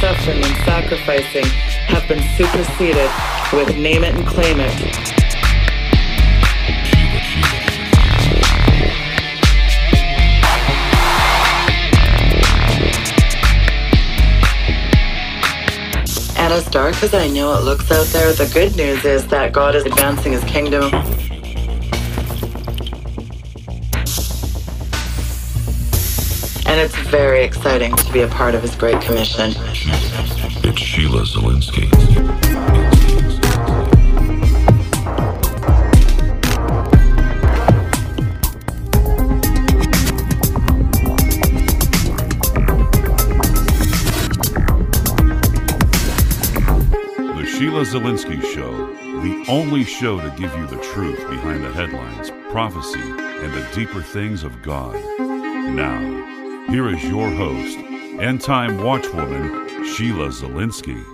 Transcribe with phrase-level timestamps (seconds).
[0.00, 1.44] suffering and sacrificing
[1.88, 3.10] have been superseded
[3.52, 5.08] with name it and claim it.
[16.38, 19.52] And as dark as I know it looks out there, the good news is that
[19.52, 20.94] God is advancing his kingdom.
[26.68, 29.52] And it's very exciting to be a part of his great commission.
[31.08, 31.88] Sheila Zilinsky.
[47.36, 48.70] The Sheila Zilinsky Show,
[49.22, 54.02] the only show to give you the truth behind the headlines, prophecy, and the deeper
[54.02, 54.94] things of God.
[55.18, 57.78] Now, here is your host,
[58.20, 61.04] end time watchwoman, Sheila Zilinsky.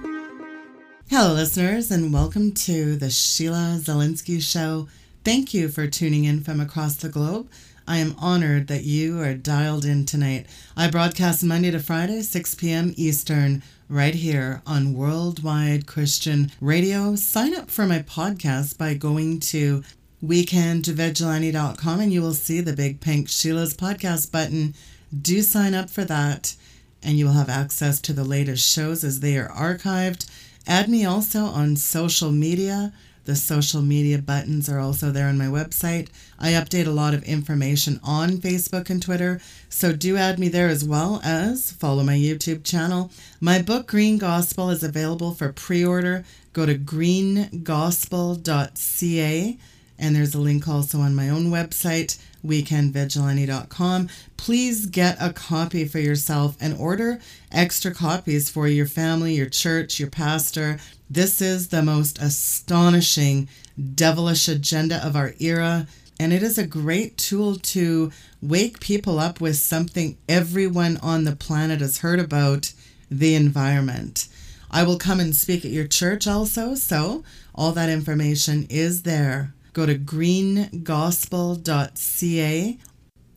[1.10, 4.88] Hello, listeners, and welcome to the Sheila Zilinsky Show.
[5.22, 7.50] Thank you for tuning in from across the globe.
[7.86, 10.47] I am honored that you are dialed in tonight.
[10.77, 12.94] I broadcast Monday to Friday, 6 p.m.
[12.97, 17.16] Eastern, right here on Worldwide Christian Radio.
[17.16, 19.82] Sign up for my podcast by going to
[20.25, 24.75] weekendvigilante.com and you will see the big pink Sheila's podcast button.
[25.14, 26.56] Do sign up for that,
[27.05, 30.27] and you will have access to the latest shows as they are archived.
[30.66, 32.92] Add me also on social media.
[33.25, 36.09] The social media buttons are also there on my website.
[36.38, 40.69] I update a lot of information on Facebook and Twitter, so do add me there
[40.69, 43.10] as well as follow my YouTube channel.
[43.41, 46.25] My book, Green Gospel, is available for pre order.
[46.53, 49.59] Go to greengospel.ca
[49.99, 54.09] and there's a link also on my own website, weekendvigilante.com.
[54.37, 57.21] Please get a copy for yourself and order
[57.53, 60.78] extra copies for your family, your church, your pastor.
[61.09, 63.49] This is the most astonishing,
[63.94, 65.87] devilish agenda of our era.
[66.21, 71.34] And it is a great tool to wake people up with something everyone on the
[71.34, 72.72] planet has heard about
[73.10, 74.28] the environment.
[74.71, 77.22] I will come and speak at your church also, so
[77.54, 79.53] all that information is there.
[79.74, 82.78] Go to greengospel.ca.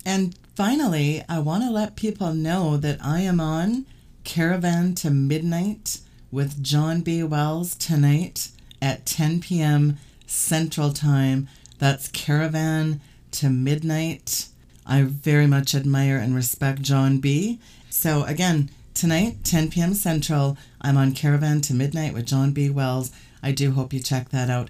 [0.05, 3.87] And finally, I want to let people know that I am on
[4.23, 5.99] Caravan to Midnight
[6.31, 7.23] with John B.
[7.23, 9.97] Wells tonight at 10 p.m.
[10.27, 11.47] Central Time.
[11.79, 14.49] That's Caravan to Midnight.
[14.85, 17.59] I very much admire and respect John B.
[17.89, 19.95] So, again, tonight, 10 p.m.
[19.95, 22.69] Central, I'm on Caravan to Midnight with John B.
[22.69, 23.11] Wells.
[23.41, 24.69] I do hope you check that out.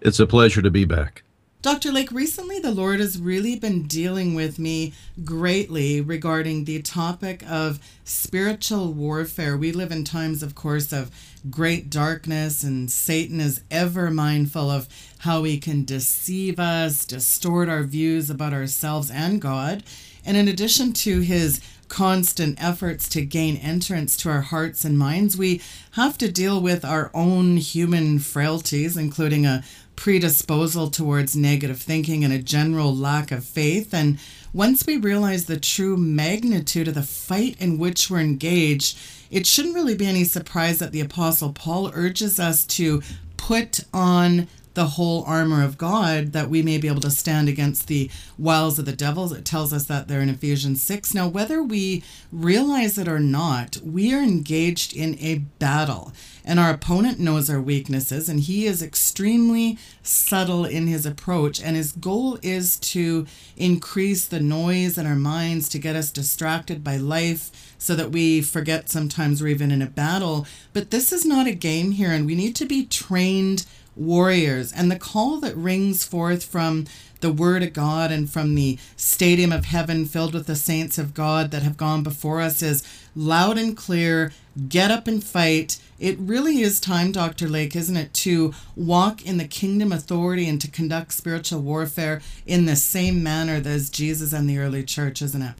[0.00, 1.24] It's a pleasure to be back.
[1.66, 1.90] Dr.
[1.90, 4.92] Lake, recently the Lord has really been dealing with me
[5.24, 9.56] greatly regarding the topic of spiritual warfare.
[9.56, 11.10] We live in times, of course, of
[11.50, 14.86] great darkness, and Satan is ever mindful of
[15.18, 19.82] how he can deceive us, distort our views about ourselves and God.
[20.24, 25.36] And in addition to his constant efforts to gain entrance to our hearts and minds,
[25.36, 25.60] we
[25.92, 29.64] have to deal with our own human frailties, including a
[29.96, 33.92] predisposal towards negative thinking and a general lack of faith.
[33.92, 34.18] And
[34.52, 38.98] once we realize the true magnitude of the fight in which we're engaged,
[39.30, 43.02] it shouldn't really be any surprise that the Apostle Paul urges us to
[43.36, 47.86] put on the whole armor of God that we may be able to stand against
[47.86, 49.32] the wiles of the devil.
[49.32, 51.14] It tells us that there in Ephesians 6.
[51.14, 56.12] Now, whether we realize it or not, we are engaged in a battle.
[56.44, 61.60] And our opponent knows our weaknesses, and he is extremely subtle in his approach.
[61.60, 63.26] And his goal is to
[63.56, 68.42] increase the noise in our minds, to get us distracted by life, so that we
[68.42, 70.46] forget sometimes we're even in a battle.
[70.74, 73.64] But this is not a game here, and we need to be trained
[73.96, 74.72] warriors.
[74.72, 76.86] And the call that rings forth from
[77.20, 81.14] the Word of God and from the stadium of heaven filled with the saints of
[81.14, 84.32] God that have gone before us is loud and clear
[84.68, 85.78] get up and fight.
[85.98, 87.48] It really is time, Dr.
[87.48, 92.66] Lake, isn't it, to walk in the kingdom authority and to conduct spiritual warfare in
[92.66, 95.54] the same manner as Jesus and the early church, isn't it?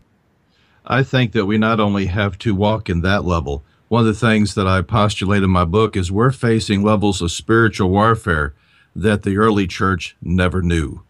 [0.87, 4.15] I think that we not only have to walk in that level, one of the
[4.15, 8.55] things that I postulate in my book is we're facing levels of spiritual warfare
[8.95, 11.03] that the early church never knew.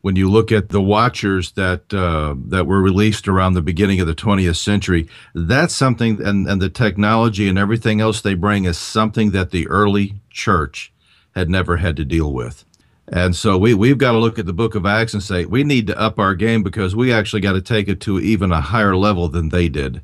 [0.00, 4.06] When you look at the watchers that uh, that were released around the beginning of
[4.06, 8.78] the 20th century, that's something, and, and the technology and everything else they bring is
[8.78, 10.92] something that the early church
[11.36, 12.64] had never had to deal with.
[13.06, 15.64] And so we, we've got to look at the book of Acts and say, we
[15.64, 18.60] need to up our game because we actually got to take it to even a
[18.60, 20.02] higher level than they did.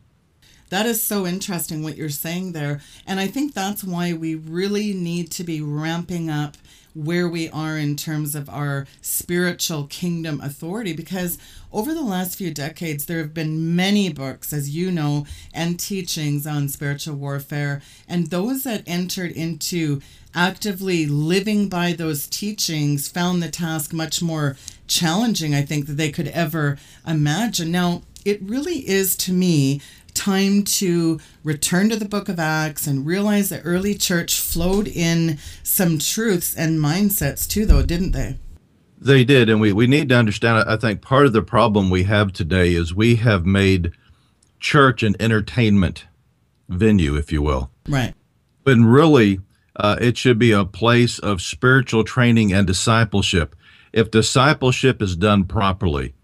[0.70, 2.80] That is so interesting what you're saying there.
[3.06, 6.56] And I think that's why we really need to be ramping up
[6.94, 11.38] where we are in terms of our spiritual kingdom authority because
[11.72, 15.24] over the last few decades there have been many books as you know
[15.54, 20.00] and teachings on spiritual warfare and those that entered into
[20.34, 24.56] actively living by those teachings found the task much more
[24.88, 26.76] challenging i think that they could ever
[27.06, 29.80] imagine now it really is to me
[30.18, 35.38] time to return to the book of Acts and realize the early church flowed in
[35.62, 38.36] some truths and mindsets too, though, didn't they?
[39.00, 39.48] They did.
[39.48, 42.74] And we, we need to understand, I think part of the problem we have today
[42.74, 43.92] is we have made
[44.58, 46.06] church an entertainment
[46.68, 47.70] venue, if you will.
[47.88, 48.14] Right.
[48.64, 49.40] But really,
[49.76, 53.54] uh, it should be a place of spiritual training and discipleship.
[53.92, 56.14] If discipleship is done properly,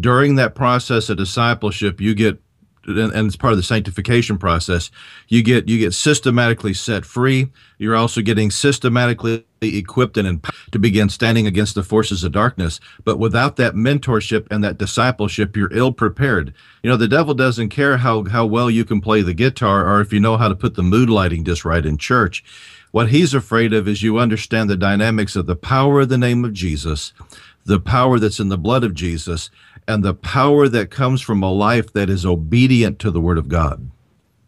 [0.00, 2.42] during that process of discipleship, you get
[2.86, 4.90] and, and it's part of the sanctification process.
[5.28, 7.50] You get you get systematically set free.
[7.78, 12.80] You're also getting systematically equipped and empowered to begin standing against the forces of darkness.
[13.04, 16.54] But without that mentorship and that discipleship, you're ill prepared.
[16.82, 20.00] You know, the devil doesn't care how how well you can play the guitar or
[20.00, 22.44] if you know how to put the mood lighting just right in church.
[22.92, 26.44] What he's afraid of is you understand the dynamics of the power of the name
[26.44, 27.12] of Jesus,
[27.66, 29.50] the power that's in the blood of Jesus,
[29.88, 33.48] and the power that comes from a life that is obedient to the Word of
[33.48, 33.90] God.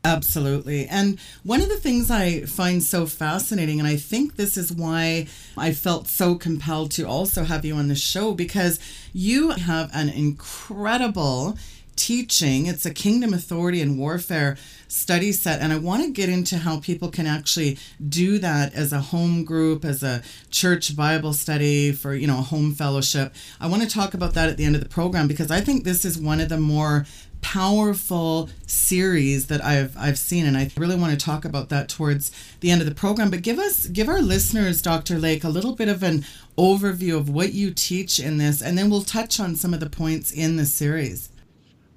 [0.04, 0.86] Absolutely.
[0.86, 5.26] And one of the things I find so fascinating, and I think this is why
[5.56, 8.78] I felt so compelled to also have you on the show, because
[9.12, 11.58] you have an incredible
[11.98, 12.66] teaching.
[12.66, 14.56] It's a kingdom authority and warfare
[14.86, 15.60] study set.
[15.60, 17.78] And I want to get into how people can actually
[18.08, 22.42] do that as a home group, as a church Bible study for, you know, a
[22.42, 23.34] home fellowship.
[23.60, 25.84] I want to talk about that at the end of the program because I think
[25.84, 27.04] this is one of the more
[27.40, 32.32] powerful series that I've I've seen and I really want to talk about that towards
[32.58, 35.20] the end of the program but give us give our listeners Dr.
[35.20, 36.24] Lake a little bit of an
[36.56, 39.88] overview of what you teach in this and then we'll touch on some of the
[39.88, 41.28] points in the series.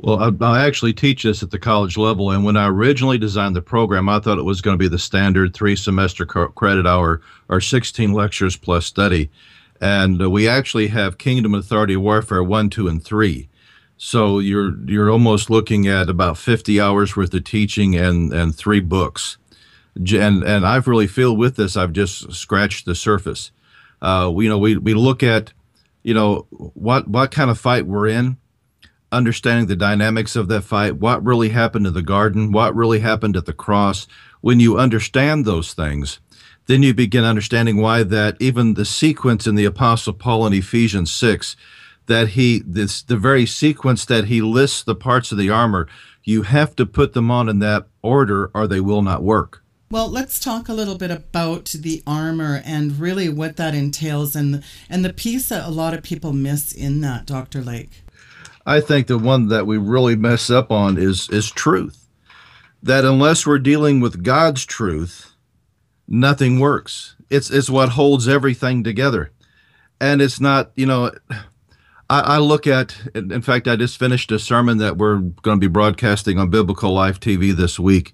[0.03, 3.55] Well, I, I, actually teach this at the college level, and when I originally designed
[3.55, 7.21] the program, I thought it was going to be the standard three semester credit hour
[7.49, 9.29] or 16 lectures plus study.
[9.79, 13.47] And uh, we actually have Kingdom Authority Warfare 1, 2, and 3.
[13.95, 18.79] So you're you're almost looking at about 50 hours worth of teaching and, and three
[18.79, 19.37] books.
[19.95, 23.51] And, and I've really feel with this, I've just scratched the surface.
[24.01, 25.53] Uh, we, you know, we, we look at,
[26.01, 28.37] you know, what, what kind of fight we're in
[29.11, 33.35] understanding the dynamics of that fight, what really happened in the garden, what really happened
[33.35, 34.07] at the cross.
[34.41, 36.19] When you understand those things,
[36.67, 41.11] then you begin understanding why that even the sequence in the Apostle Paul in Ephesians
[41.11, 41.55] 6,
[42.07, 45.87] that he, this, the very sequence that he lists the parts of the armor,
[46.23, 49.63] you have to put them on in that order or they will not work.
[49.89, 54.63] Well, let's talk a little bit about the armor and really what that entails and
[54.89, 57.61] and the piece that a lot of people miss in that, Dr.
[57.61, 58.01] Lake.
[58.65, 62.07] I think the one that we really mess up on is is truth.
[62.83, 65.33] That unless we're dealing with God's truth,
[66.07, 67.15] nothing works.
[67.29, 69.31] It's it's what holds everything together.
[69.99, 71.11] And it's not, you know,
[72.09, 75.67] I, I look at in fact I just finished a sermon that we're going to
[75.67, 78.13] be broadcasting on Biblical Life TV this week.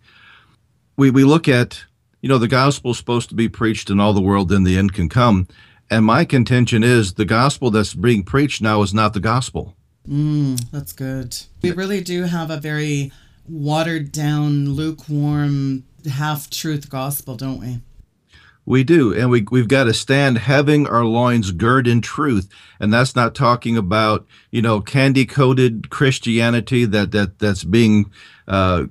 [0.98, 1.86] We we look at,
[2.22, 4.94] you know, the gospel's supposed to be preached in all the world, then the end
[4.94, 5.48] can come.
[5.89, 9.76] And my contention is the gospel that's being preached now is not the gospel.
[10.08, 11.38] Mm, that's good.
[11.62, 13.12] We really do have a very
[13.48, 17.82] watered down, lukewarm, half truth gospel, don't we?
[18.66, 22.50] We do, and we we've got to stand having our loins girt in truth,
[22.82, 28.12] and that's not talking about you know candy coated Christianity that that that's being
[28.46, 28.88] uh,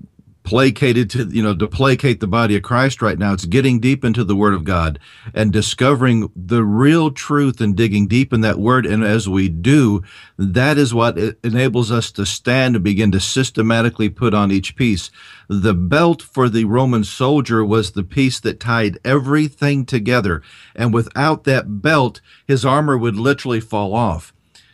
[0.46, 3.32] placated to you know to placate the body of Christ right now.
[3.32, 4.98] It's getting deep into the Word of God
[5.34, 8.86] and discovering the real truth and digging deep in that Word.
[8.86, 10.02] And as we do,
[10.38, 15.10] that is what enables us to stand and begin to systematically put on each piece.
[15.48, 20.42] The belt for the Roman soldier was the piece that tied everything together,
[20.76, 24.32] and without that belt, his armor would literally fall off.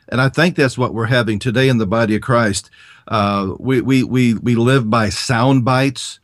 [0.09, 2.69] And I think that's what we're having today in the body of Christ.
[3.09, 6.21] Uh, we, we, we, we live by sound bites.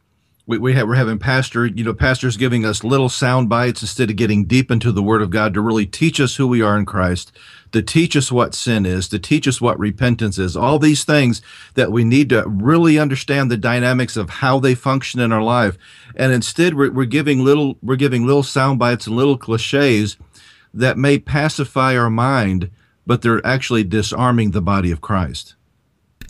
[0.47, 4.11] We, we have, we're having pastor, you know, pastors giving us little sound bites instead
[4.11, 6.79] of getting deep into the word of God to really teach us who we are
[6.79, 7.33] in Christ,
[7.73, 11.43] to teach us what sin is, to teach us what repentance is, all these things
[11.75, 15.77] that we need to really understand the dynamics of how they function in our life.
[16.17, 20.17] And instead we're, we're giving little, we're giving little sound bites and little cliches
[20.73, 22.71] that may pacify our mind
[23.09, 25.55] but they're actually disarming the body of Christ.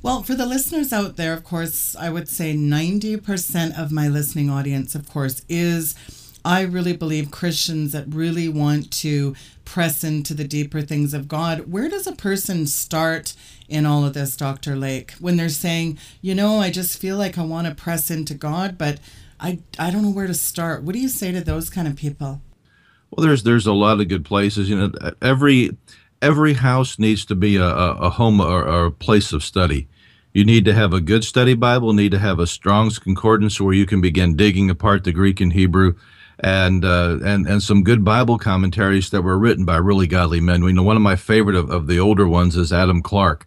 [0.00, 4.48] Well, for the listeners out there, of course, I would say 90% of my listening
[4.48, 5.96] audience, of course, is
[6.44, 11.72] I really believe Christians that really want to press into the deeper things of God.
[11.72, 13.34] Where does a person start
[13.68, 14.76] in all of this, Dr.
[14.76, 18.34] Lake, when they're saying, you know, I just feel like I want to press into
[18.34, 19.00] God, but
[19.40, 20.84] I, I don't know where to start?
[20.84, 22.40] What do you say to those kind of people?
[23.10, 24.68] Well, there's there's a lot of good places.
[24.68, 25.76] You know, every
[26.20, 29.88] every house needs to be a, a home or, or, a place of study.
[30.32, 33.74] You need to have a good study Bible, need to have a Strong's Concordance where
[33.74, 35.94] you can begin digging apart the Greek and Hebrew,
[36.38, 40.62] and uh, and and some good Bible commentaries that were written by really godly men.
[40.62, 43.46] We know one of my favorite of, of the older ones is Adam Clarke,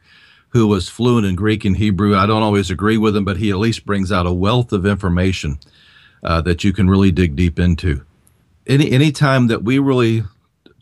[0.50, 2.16] who was fluent in Greek and Hebrew.
[2.16, 4.86] I don't always agree with him, but he at least brings out a wealth of
[4.86, 5.60] information
[6.24, 8.04] uh, that you can really dig deep into.
[8.68, 10.24] Any any time that we really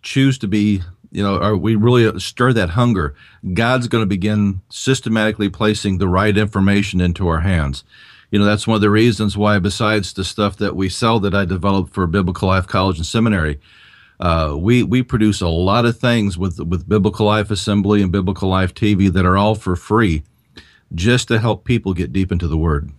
[0.01, 0.81] choose to be
[1.12, 3.16] you know, or we really stir that hunger,
[3.54, 7.84] God's going to begin systematically placing the right information into our hands.
[8.32, 11.34] You know, that's one of the reasons why, besides the stuff that we sell that
[11.34, 13.60] I developed for Biblical Life College and Seminary,
[14.20, 18.50] uh, we we produce a lot of things with with Biblical Life Assembly and Biblical
[18.50, 20.24] Life TV that are all for free,
[20.94, 22.92] just to help people get deep into the Word.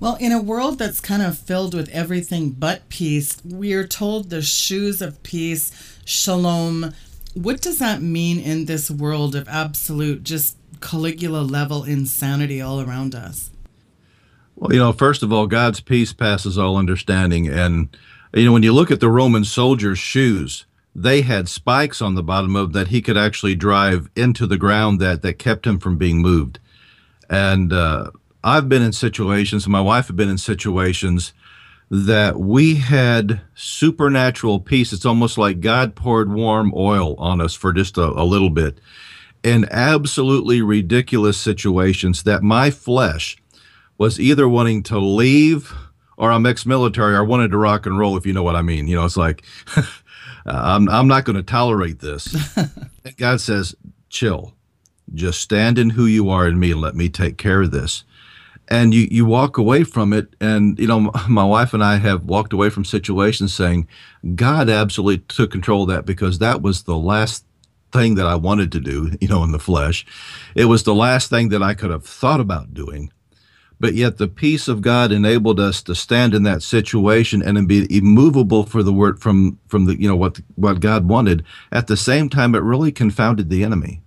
[0.00, 4.30] Well, in a world that's kind of filled with everything but peace, we are told
[4.30, 6.92] the shoes of peace, shalom,
[7.34, 13.14] what does that mean in this world of absolute, just Caligula level insanity all around
[13.14, 13.50] us?
[14.56, 17.48] Well, you know, first of all, God's peace passes all understanding.
[17.48, 17.96] And,
[18.34, 22.22] you know, when you look at the Roman soldiers' shoes, they had spikes on the
[22.22, 25.96] bottom of that he could actually drive into the ground that, that kept him from
[25.96, 26.58] being moved.
[27.30, 28.10] And uh,
[28.44, 31.32] I've been in situations, my wife had been in situations
[31.94, 34.94] that we had supernatural peace.
[34.94, 38.80] It's almost like God poured warm oil on us for just a, a little bit
[39.42, 43.36] in absolutely ridiculous situations that my flesh
[43.98, 45.74] was either wanting to leave
[46.16, 48.86] or I'm ex-military or wanted to rock and roll, if you know what I mean.
[48.86, 49.44] You know, it's like,
[50.46, 52.34] I'm, I'm not going to tolerate this.
[53.18, 53.74] God says,
[54.08, 54.54] chill,
[55.12, 58.04] just stand in who you are in me and let me take care of this
[58.68, 60.34] and you you walk away from it.
[60.40, 63.88] And you know my wife and I have walked away from situations saying
[64.34, 67.44] God absolutely took control of that because that was the last
[67.92, 70.06] thing that I wanted to do you know in the flesh.
[70.54, 73.12] It was the last thing that I could have thought about doing.
[73.80, 77.84] But yet the peace of God enabled us to stand in that situation and be
[77.90, 81.44] immovable for the word from from the you know what what God wanted.
[81.72, 84.01] At the same time it really confounded the enemy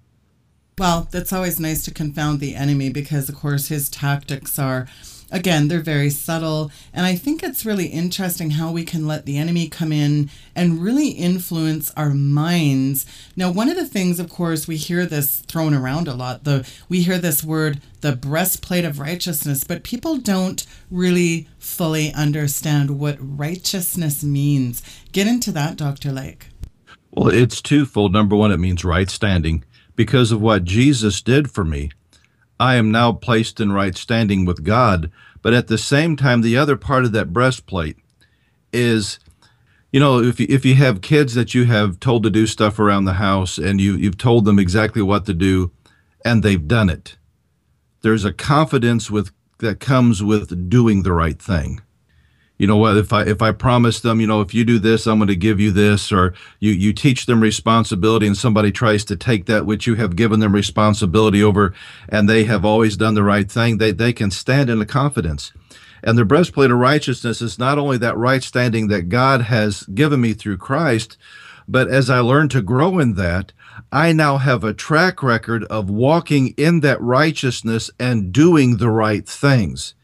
[0.77, 4.87] well, that's always nice to confound the enemy because, of course, his tactics are,
[5.31, 6.69] again, they're very subtle.
[6.93, 10.83] And I think it's really interesting how we can let the enemy come in and
[10.83, 13.05] really influence our minds.
[13.37, 16.43] Now, one of the things, of course, we hear this thrown around a lot.
[16.43, 22.99] The we hear this word, the breastplate of righteousness, but people don't really fully understand
[22.99, 24.83] what righteousness means.
[25.13, 26.11] Get into that, Dr.
[26.11, 26.47] Lake.
[27.11, 28.11] Well, it's twofold.
[28.11, 29.63] Number one, it means right standing
[29.95, 31.91] because of what Jesus did for me.
[32.59, 35.11] I am now placed in right standing with God.
[35.41, 37.97] But at the same time, the other part of that breastplate
[38.73, 39.19] is,
[39.91, 42.79] you know, if you, if you have kids that you have told to do stuff
[42.79, 45.71] around the house and you, you've told them exactly what to do
[46.23, 47.17] and they've done it,
[48.01, 51.81] there's a confidence with that comes with doing the right thing.
[52.57, 55.05] You know what if i if i promise them you know if you do this
[55.05, 59.03] i'm going to give you this or you you teach them responsibility and somebody tries
[59.05, 61.73] to take that which you have given them responsibility over
[62.09, 65.51] and they have always done the right thing they they can stand in the confidence.
[66.03, 70.21] And the breastplate of righteousness is not only that right standing that god has given
[70.21, 71.17] me through christ
[71.67, 73.51] but as i learn to grow in that
[73.91, 79.27] I now have a track record of walking in that righteousness and doing the right
[79.27, 79.95] things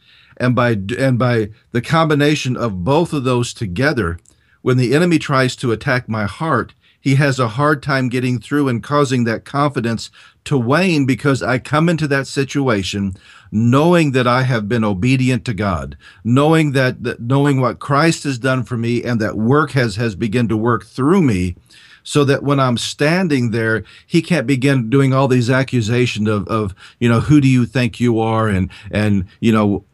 [0.42, 4.20] and by and by the combination of both of those together
[4.62, 8.68] when the enemy tries to attack my heart he has a hard time getting through
[8.68, 10.12] and causing that confidence
[10.46, 13.16] to wane because I come into that situation
[13.52, 18.38] knowing that I have been obedient to God, knowing that, that knowing what Christ has
[18.38, 21.56] done for me and that work has has begun to work through me
[22.04, 26.74] so that when I'm standing there, he can't begin doing all these accusations of, of,
[27.00, 28.48] you know, who do you think you are?
[28.48, 29.86] And, and, you know,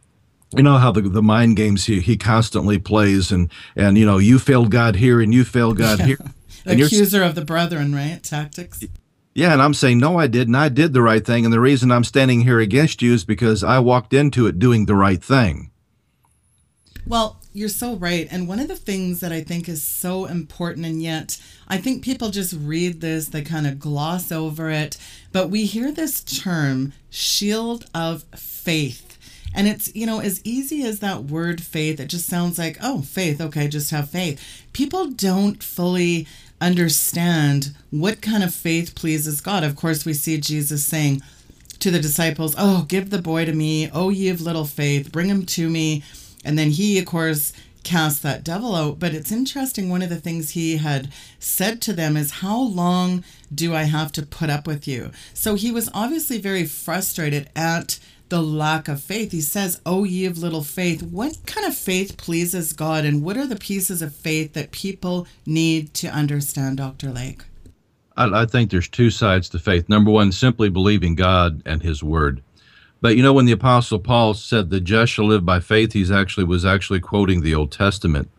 [0.56, 4.18] you know how the, the mind games he, he constantly plays and and you know
[4.18, 6.18] you failed god here and you failed god here.
[6.64, 8.22] The accuser of the brethren right?
[8.22, 8.84] Tactics?
[9.34, 10.56] Yeah and i'm saying no i didn't.
[10.56, 11.46] I did the right thing.
[11.46, 14.86] And the reason i'm standing here against you is because i walked into it doing
[14.86, 15.72] the right thing.
[17.06, 18.28] Well you're so right.
[18.30, 22.04] And one of the things that i think is so important and yet i think
[22.04, 24.98] people just read this they kind of gloss over it
[25.32, 29.07] but we hear this term shield of faith
[29.58, 33.02] and it's, you know, as easy as that word faith, it just sounds like, oh,
[33.02, 34.40] faith, okay, just have faith.
[34.72, 36.28] People don't fully
[36.62, 39.64] understand what kind of faith pleases God.
[39.64, 41.24] Of course, we see Jesus saying
[41.80, 43.90] to the disciples, Oh, give the boy to me.
[43.92, 46.04] Oh, ye of little faith, bring him to me.
[46.46, 47.52] And then he, of course,
[47.84, 49.00] cast that devil out.
[49.00, 53.24] But it's interesting, one of the things he had said to them is, How long
[53.52, 55.10] do I have to put up with you?
[55.34, 57.98] So he was obviously very frustrated at
[58.30, 59.32] the lack of faith.
[59.32, 61.02] He says, Oh, ye of little faith.
[61.04, 65.28] What kind of faith pleases God, and what are the pieces of faith that people
[65.46, 67.12] need to understand, Dr.
[67.12, 67.44] Lake?
[68.16, 69.90] I, I think there's two sides to faith.
[69.90, 72.42] Number one, simply believing God and His Word.
[73.00, 76.12] But you know, when the Apostle Paul said, "The just shall live by faith," he's
[76.12, 78.30] actually was actually quoting the Old Testament.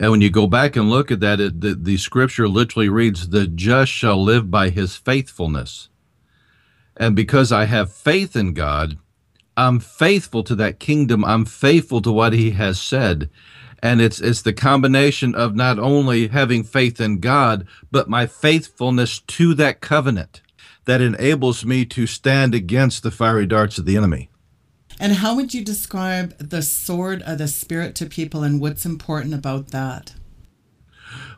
[0.00, 3.28] And when you go back and look at that, it, the, the scripture literally reads,
[3.28, 5.90] The just shall live by his faithfulness.
[6.96, 8.96] And because I have faith in God,
[9.56, 11.24] I'm faithful to that kingdom.
[11.24, 13.30] I'm faithful to what he has said.
[13.82, 19.20] And it's it's the combination of not only having faith in God, but my faithfulness
[19.20, 20.42] to that covenant
[20.84, 24.30] that enables me to stand against the fiery darts of the enemy.
[24.98, 29.32] And how would you describe the sword of the spirit to people and what's important
[29.32, 30.14] about that?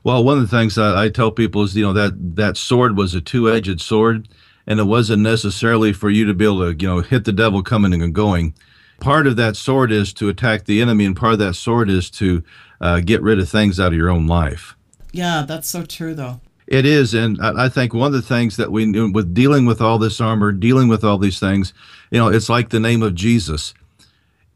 [0.02, 2.96] Well, one of the things I, I tell people is, you know, that that sword
[2.96, 4.28] was a two-edged sword
[4.66, 7.62] and it wasn't necessarily for you to be able to, you know, hit the devil
[7.62, 8.54] coming and going.
[9.00, 12.08] Part of that sword is to attack the enemy, and part of that sword is
[12.10, 12.42] to
[12.80, 14.76] uh, get rid of things out of your own life.
[15.12, 16.40] Yeah, that's so true, though.
[16.66, 19.98] It is, and I think one of the things that we, with dealing with all
[19.98, 21.74] this armor, dealing with all these things,
[22.10, 23.74] you know, it's like the name of Jesus.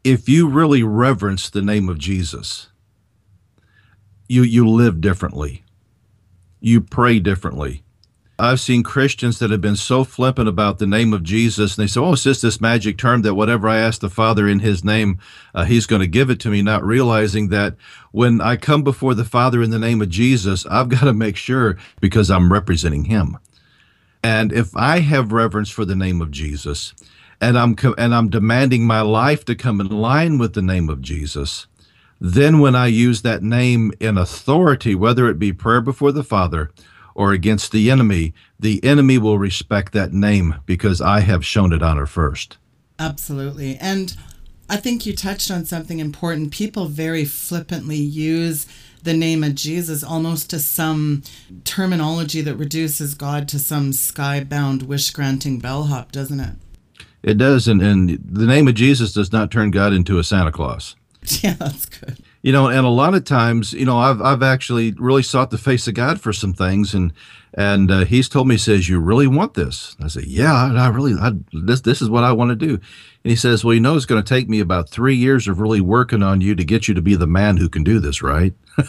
[0.04, 2.68] If you really reverence the name of Jesus,
[4.28, 5.64] you you live differently,
[6.60, 7.82] you pray differently,
[8.38, 11.86] I've seen Christians that have been so flippant about the name of Jesus, and they
[11.86, 14.84] say, "Oh, it's just this magic term that whatever I ask the Father in His
[14.84, 15.18] name,
[15.54, 17.76] uh, He's going to give it to me." Not realizing that
[18.12, 21.36] when I come before the Father in the name of Jesus, I've got to make
[21.36, 23.38] sure because I'm representing Him.
[24.22, 26.92] And if I have reverence for the name of Jesus,
[27.40, 30.90] and I'm co- and I'm demanding my life to come in line with the name
[30.90, 31.66] of Jesus,
[32.20, 36.70] then when I use that name in authority, whether it be prayer before the Father
[37.16, 41.82] or against the enemy, the enemy will respect that name because I have shown it
[41.82, 42.58] honor first.
[42.98, 43.76] Absolutely.
[43.78, 44.14] And
[44.68, 46.52] I think you touched on something important.
[46.52, 48.66] People very flippantly use
[49.02, 51.22] the name of Jesus almost to some
[51.64, 56.56] terminology that reduces God to some sky-bound wish-granting bellhop, doesn't it?
[57.22, 60.52] It does, and, and the name of Jesus does not turn God into a Santa
[60.52, 60.96] Claus.
[61.42, 64.92] Yeah, that's good you know and a lot of times you know i've i've actually
[64.98, 67.12] really sought the face of god for some things and
[67.54, 69.96] and uh, he's told me says you really want this?
[70.02, 72.74] I said yeah i, I really I, this this is what i want to do.
[72.74, 75.60] And he says well you know it's going to take me about three years of
[75.60, 78.22] really working on you to get you to be the man who can do this
[78.22, 78.54] right?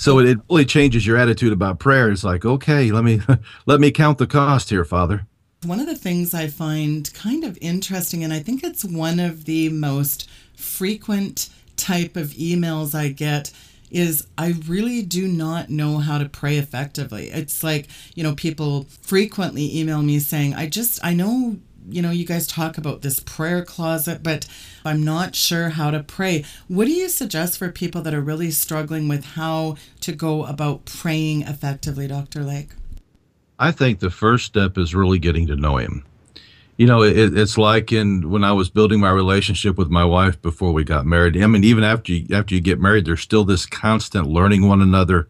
[0.00, 2.10] So it, it really changes your attitude about prayer.
[2.10, 3.20] It's like okay let me
[3.66, 5.26] let me count the cost here father.
[5.64, 9.44] One of the things i find kind of interesting and i think it's one of
[9.44, 13.52] the most frequent type of emails I get
[13.90, 17.28] is I really do not know how to pray effectively.
[17.28, 21.56] It's like, you know, people frequently email me saying, I just, I know
[21.88, 24.46] you know, you guys talk about this prayer closet, but
[24.84, 26.44] I'm not sure how to pray.
[26.68, 30.84] What do you suggest for people that are really struggling with how to go about
[30.84, 32.42] praying effectively, Dr.
[32.42, 32.70] Lake?
[33.58, 36.04] I think the first step is really getting to know him.
[36.80, 40.40] You know, it, it's like in when I was building my relationship with my wife
[40.40, 41.36] before we got married.
[41.36, 44.80] I mean, even after you, after you get married, there's still this constant learning one
[44.80, 45.28] another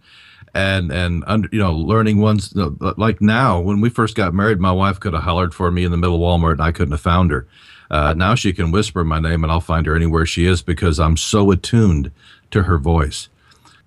[0.54, 4.70] and and under, you know learning ones like now when we first got married my
[4.70, 7.00] wife could have hollered for me in the middle of walmart and i couldn't have
[7.00, 7.46] found her
[7.88, 10.98] uh, now she can whisper my name and i'll find her anywhere she is because
[10.98, 12.10] i'm so attuned
[12.50, 13.28] to her voice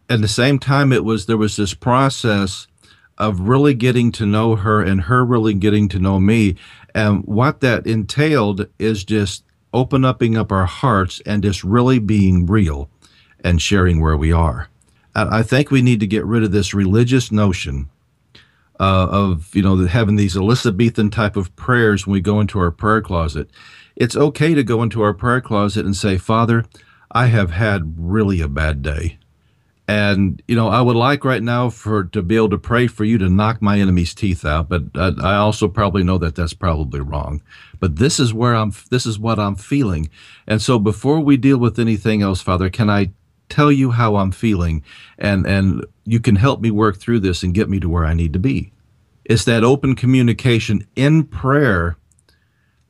[0.09, 2.65] at the same time it was there was this process
[3.17, 6.55] of really getting to know her and her really getting to know me
[6.93, 12.89] and what that entailed is just open up our hearts and just really being real
[13.43, 14.69] and sharing where we are
[15.15, 17.89] I think we need to get rid of this religious notion
[18.79, 22.71] uh, of you know having these Elizabethan type of prayers when we go into our
[22.71, 23.49] prayer closet.
[23.95, 26.65] It's okay to go into our prayer closet and say, Father,
[27.11, 29.19] I have had really a bad day.
[29.87, 33.03] And you know, I would like right now for to be able to pray for
[33.03, 36.53] you to knock my enemy's teeth out, but I, I also probably know that that's
[36.53, 37.41] probably wrong.
[37.79, 38.73] But this is where I'm.
[38.89, 40.09] This is what I'm feeling.
[40.47, 43.11] And so, before we deal with anything else, Father, can I
[43.49, 44.83] tell you how I'm feeling
[45.17, 48.13] and and you can help me work through this and get me to where I
[48.13, 48.71] need to be.
[49.25, 51.97] It's that open communication in prayer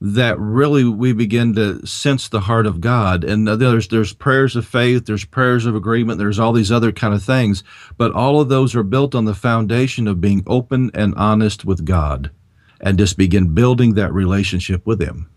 [0.05, 3.23] that really we begin to sense the heart of God.
[3.23, 7.13] And there's there's prayers of faith, there's prayers of agreement, there's all these other kind
[7.13, 7.63] of things,
[7.97, 11.85] but all of those are built on the foundation of being open and honest with
[11.85, 12.31] God
[12.81, 15.29] and just begin building that relationship with him.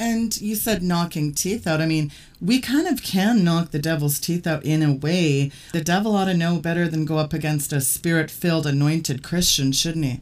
[0.00, 1.80] And you said knocking teeth out.
[1.80, 2.10] I mean,
[2.40, 5.52] we kind of can knock the devil's teeth out in a way.
[5.72, 9.70] The devil ought to know better than go up against a spirit filled, anointed Christian,
[9.70, 10.20] shouldn't he?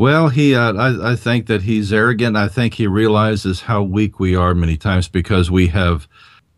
[0.00, 2.34] Well, he, uh, I, I think that he's arrogant.
[2.34, 6.08] I think he realizes how weak we are many times because we have,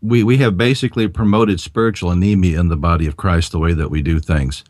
[0.01, 3.91] we, we have basically promoted spiritual anemia in the body of Christ the way that
[3.91, 4.63] we do things.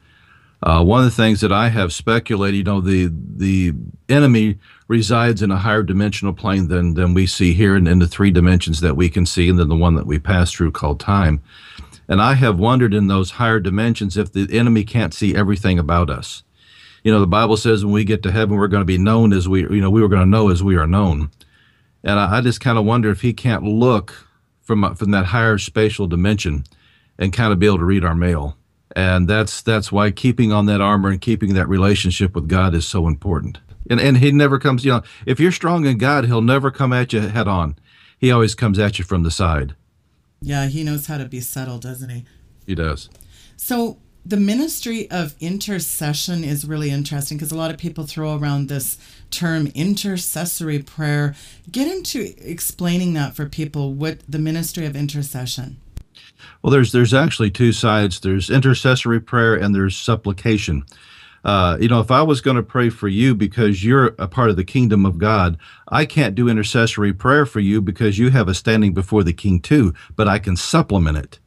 [0.64, 3.74] Uh, one of the things that I have speculated, you know, the the
[4.10, 4.58] enemy
[4.88, 8.32] resides in a higher dimensional plane than than we see here, and in the three
[8.32, 11.44] dimensions that we can see, and then the one that we pass through called time.
[12.08, 16.10] And I have wondered in those higher dimensions if the enemy can't see everything about
[16.10, 16.42] us.
[17.04, 19.34] You know, the Bible says when we get to heaven, we're going to be known
[19.34, 21.32] as we, you know, we were going to know as we are known.
[22.04, 24.28] And I, I just kind of wonder if he can't look
[24.62, 26.64] from uh, from that higher spatial dimension
[27.18, 28.58] and kind of be able to read our mail
[28.96, 32.88] and that's that's why keeping on that armor and keeping that relationship with God is
[32.88, 33.60] so important.
[33.90, 36.94] And and he never comes, you know, if you're strong in God, he'll never come
[36.94, 37.76] at you head on.
[38.18, 39.76] He always comes at you from the side.
[40.42, 42.26] Yeah, he knows how to be subtle, doesn't he?
[42.66, 43.10] He does.
[43.58, 48.70] So the ministry of intercession is really interesting because a lot of people throw around
[48.70, 48.98] this
[49.32, 51.36] term intercessory prayer.
[51.70, 55.78] Get into explaining that for people what the ministry of intercession.
[56.62, 58.20] Well, there's there's actually two sides.
[58.20, 60.86] There's intercessory prayer and there's supplication.
[61.44, 64.50] Uh, you know, if I was going to pray for you because you're a part
[64.50, 65.58] of the kingdom of God,
[65.90, 69.60] I can't do intercessory prayer for you because you have a standing before the king
[69.60, 71.40] too, but I can supplement it.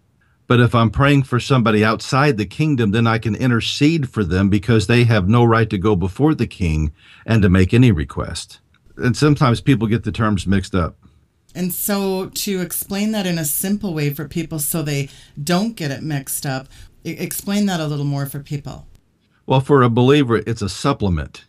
[0.47, 4.49] But if I'm praying for somebody outside the kingdom, then I can intercede for them
[4.49, 6.93] because they have no right to go before the king
[7.25, 8.61] and to make any request.
[8.97, 10.97] And sometimes people get the terms mixed up.
[11.55, 15.09] And so, to explain that in a simple way for people so they
[15.43, 16.69] don't get it mixed up,
[17.03, 18.87] explain that a little more for people.
[19.47, 21.45] Well, for a believer, it's a supplement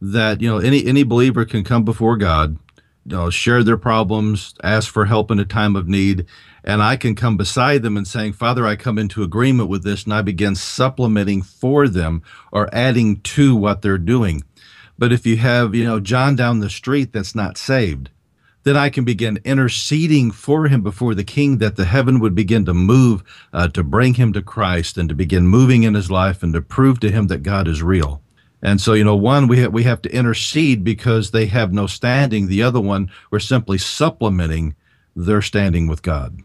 [0.00, 2.58] that, you know, any, any believer can come before God,
[3.06, 6.26] you know, share their problems, ask for help in a time of need,
[6.64, 10.04] and I can come beside them and saying, Father, I come into agreement with this,
[10.04, 14.42] and I begin supplementing for them or adding to what they're doing.
[14.98, 18.10] But if you have, you know, John down the street that's not saved,
[18.62, 22.64] then I can begin interceding for him before the king that the heaven would begin
[22.64, 23.22] to move
[23.52, 26.62] uh, to bring him to Christ and to begin moving in his life and to
[26.62, 28.22] prove to him that God is real.
[28.62, 31.86] And so, you know, one, we, ha- we have to intercede because they have no
[31.86, 32.46] standing.
[32.46, 34.74] The other one, we're simply supplementing
[35.14, 36.40] their standing with God.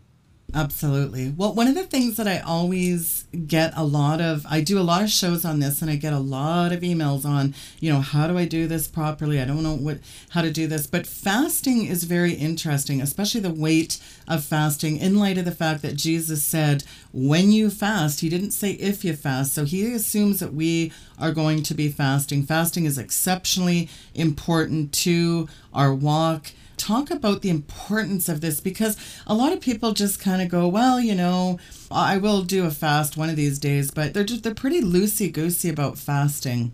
[0.54, 1.34] Absolutely.
[1.38, 4.82] Well, one of the things that I always get a lot of, I do a
[4.82, 8.00] lot of shows on this and I get a lot of emails on, you know,
[8.02, 9.40] how do I do this properly?
[9.40, 13.54] I don't know what how to do this, but fasting is very interesting, especially the
[13.54, 16.84] weight of fasting in light of the fact that Jesus said,
[17.14, 19.54] when you fast, he didn't say if you fast.
[19.54, 22.44] So he assumes that we are going to be fasting.
[22.44, 29.34] Fasting is exceptionally important to our walk talk about the importance of this because a
[29.34, 31.60] lot of people just kind of go, well, you know,
[31.92, 35.32] I will do a fast one of these days, but they're just they're pretty loosey
[35.32, 36.74] goosey about fasting.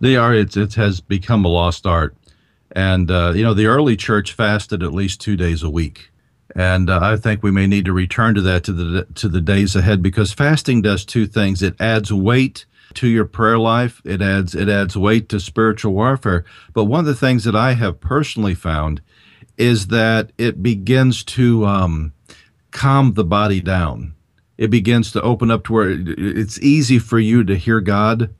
[0.00, 0.32] They are.
[0.34, 2.16] It's it has become a lost art,
[2.72, 6.10] And, uh, you know, the early church fasted at least two days a week.
[6.54, 9.40] And uh, I think we may need to return to that to the, to the
[9.40, 11.62] days ahead because fasting does two things.
[11.62, 12.66] It adds weight
[12.98, 14.02] to your prayer life.
[14.04, 16.44] It adds, it adds weight to spiritual warfare.
[16.72, 19.00] But one of the things that I have personally found
[19.56, 22.12] is that it begins to um,
[22.72, 24.14] calm the body down.
[24.56, 28.34] It begins to open up to where it's easy for you to hear God.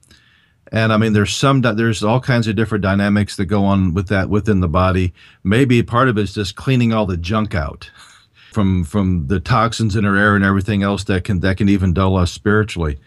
[0.73, 4.09] And I mean, there's some, there's all kinds of different dynamics that go on with
[4.09, 5.15] that within the body.
[5.45, 7.93] Maybe part of it is just cleaning all the junk out
[8.53, 11.95] from, from the toxins in our air and everything else that can, that can even
[11.95, 12.99] dull us spiritually.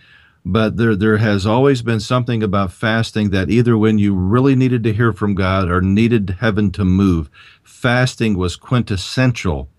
[0.44, 4.84] But there, there has always been something about fasting that either when you really needed
[4.84, 7.30] to hear from God or needed heaven to move,
[7.64, 9.70] fasting was quintessential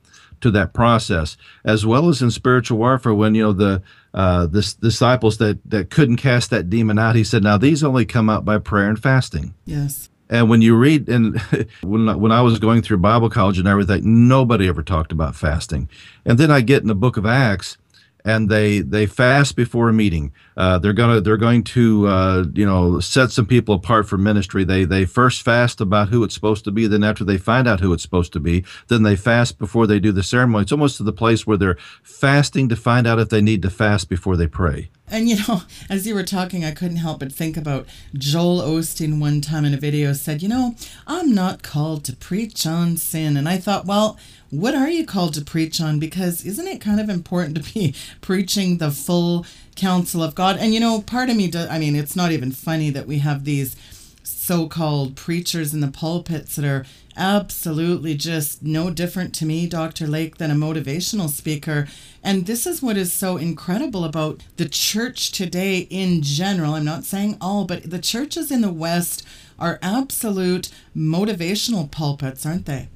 [0.40, 3.14] to that process, as well as in spiritual warfare.
[3.14, 7.24] When you know the uh, the disciples that that couldn't cast that demon out, he
[7.24, 10.10] said, "Now these only come out by prayer and fasting." Yes.
[10.28, 11.40] And when you read, and
[11.82, 15.88] when when I was going through Bible college and everything, nobody ever talked about fasting.
[16.24, 17.78] And then I get in the Book of Acts,
[18.24, 20.32] and they they fast before a meeting.
[20.56, 24.64] Uh, they're gonna they're going to uh, you know set some people apart for ministry.
[24.64, 26.86] They they first fast about who it's supposed to be.
[26.86, 29.98] Then after they find out who it's supposed to be, then they fast before they
[29.98, 30.62] do the ceremony.
[30.62, 33.70] It's almost to the place where they're fasting to find out if they need to
[33.70, 34.90] fast before they pray.
[35.12, 39.20] And you know, as you were talking, I couldn't help but think about Joel Osteen
[39.20, 40.74] one time in a video said, You know,
[41.06, 43.36] I'm not called to preach on sin.
[43.36, 44.18] And I thought, well,
[44.50, 45.98] what are you called to preach on?
[45.98, 49.46] Because isn't it kind of important to be preaching the full
[49.76, 50.56] counsel of God?
[50.56, 53.18] And you know, part of me, does, I mean, it's not even funny that we
[53.18, 53.76] have these
[54.22, 56.84] so called preachers in the pulpits that are
[57.16, 60.06] absolutely just no different to me, Dr.
[60.06, 61.86] Lake, than a motivational speaker.
[62.22, 66.74] And this is what is so incredible about the church today in general.
[66.74, 69.26] I'm not saying all, but the churches in the West
[69.58, 72.88] are absolute motivational pulpits, aren't they?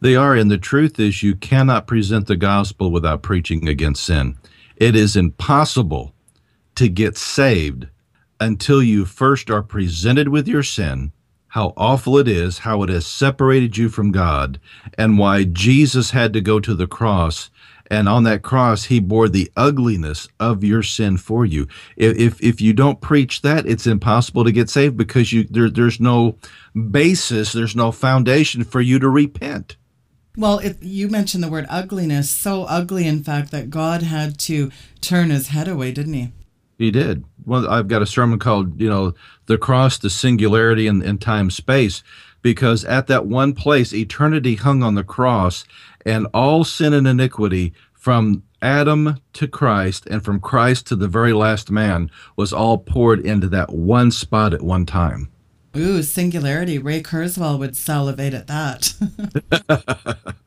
[0.00, 0.34] They are.
[0.34, 4.36] And the truth is, you cannot present the gospel without preaching against sin.
[4.76, 6.14] It is impossible
[6.74, 7.88] to get saved
[8.40, 11.12] until you first are presented with your sin
[11.54, 14.58] how awful it is, how it has separated you from God,
[14.98, 17.48] and why Jesus had to go to the cross.
[17.86, 21.68] And on that cross, he bore the ugliness of your sin for you.
[21.96, 25.70] If, if, if you don't preach that, it's impossible to get saved because you, there,
[25.70, 26.38] there's no
[26.90, 29.76] basis, there's no foundation for you to repent.
[30.36, 32.28] Well, it, you mentioned the word ugliness.
[32.30, 36.32] So ugly, in fact, that God had to turn his head away, didn't he?
[36.78, 37.24] He did.
[37.46, 39.14] Well, I've got a sermon called, you know,
[39.46, 42.02] The Cross, the Singularity in, in Time Space,
[42.42, 45.64] because at that one place, eternity hung on the cross,
[46.04, 51.32] and all sin and iniquity from Adam to Christ and from Christ to the very
[51.32, 55.30] last man was all poured into that one spot at one time.
[55.76, 56.78] Ooh, singularity.
[56.78, 58.94] Ray Kurzweil would salivate at that.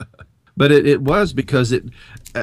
[0.58, 1.86] but it, it was because it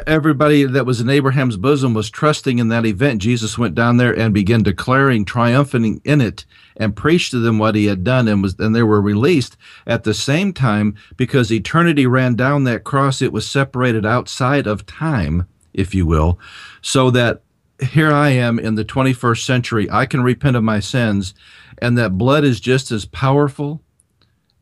[0.07, 3.20] everybody that was in Abraham's bosom was trusting in that event.
[3.20, 6.44] Jesus went down there and began declaring triumphing in it
[6.77, 10.05] and preached to them what he had done and was and they were released at
[10.05, 15.46] the same time because eternity ran down that cross it was separated outside of time
[15.72, 16.38] if you will
[16.83, 17.42] so that
[17.90, 21.35] here I am in the 21st century I can repent of my sins
[21.79, 23.83] and that blood is just as powerful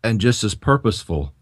[0.02, 1.32] and just as purposeful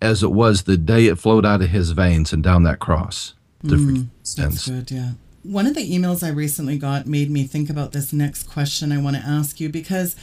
[0.00, 3.34] as it was the day it flowed out of his veins and down that cross.
[3.64, 5.12] Mm, that's good, yeah.
[5.42, 9.00] One of the emails I recently got made me think about this next question I
[9.00, 10.16] want to ask you because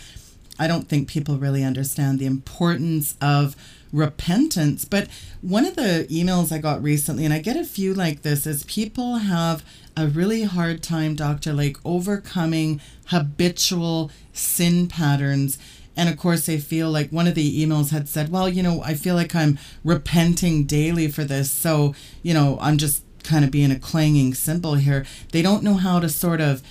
[0.60, 3.56] I don't think people really understand the importance of
[3.92, 4.86] repentance.
[4.86, 5.08] But
[5.42, 8.64] one of the emails I got recently, and I get a few like this, is
[8.66, 9.64] people have
[9.96, 11.54] a really hard time, Dr.
[11.54, 15.58] Lake, overcoming habitual sin patterns
[15.96, 18.82] and of course, they feel like one of the emails had said, Well, you know,
[18.84, 21.52] I feel like I'm repenting daily for this.
[21.52, 25.06] So, you know, I'm just kind of being a clanging cymbal here.
[25.32, 26.62] They don't know how to sort of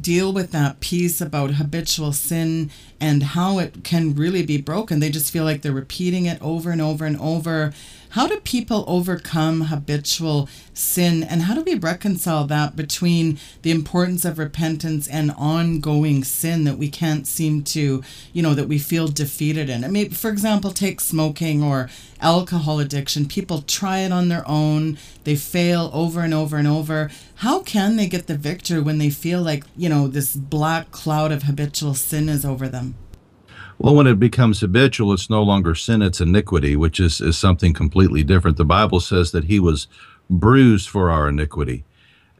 [0.00, 5.00] deal with that piece about habitual sin and how it can really be broken.
[5.00, 7.72] They just feel like they're repeating it over and over and over.
[8.16, 14.24] How do people overcome habitual sin and how do we reconcile that between the importance
[14.24, 18.02] of repentance and ongoing sin that we can't seem to,
[18.32, 19.84] you know, that we feel defeated in?
[19.84, 23.28] I mean, for example, take smoking or alcohol addiction.
[23.28, 27.10] People try it on their own, they fail over and over and over.
[27.34, 31.32] How can they get the victory when they feel like, you know, this black cloud
[31.32, 32.94] of habitual sin is over them?
[33.78, 37.74] Well, when it becomes habitual, it's no longer sin, it's iniquity, which is, is something
[37.74, 38.56] completely different.
[38.56, 39.86] The Bible says that he was
[40.30, 41.84] bruised for our iniquity.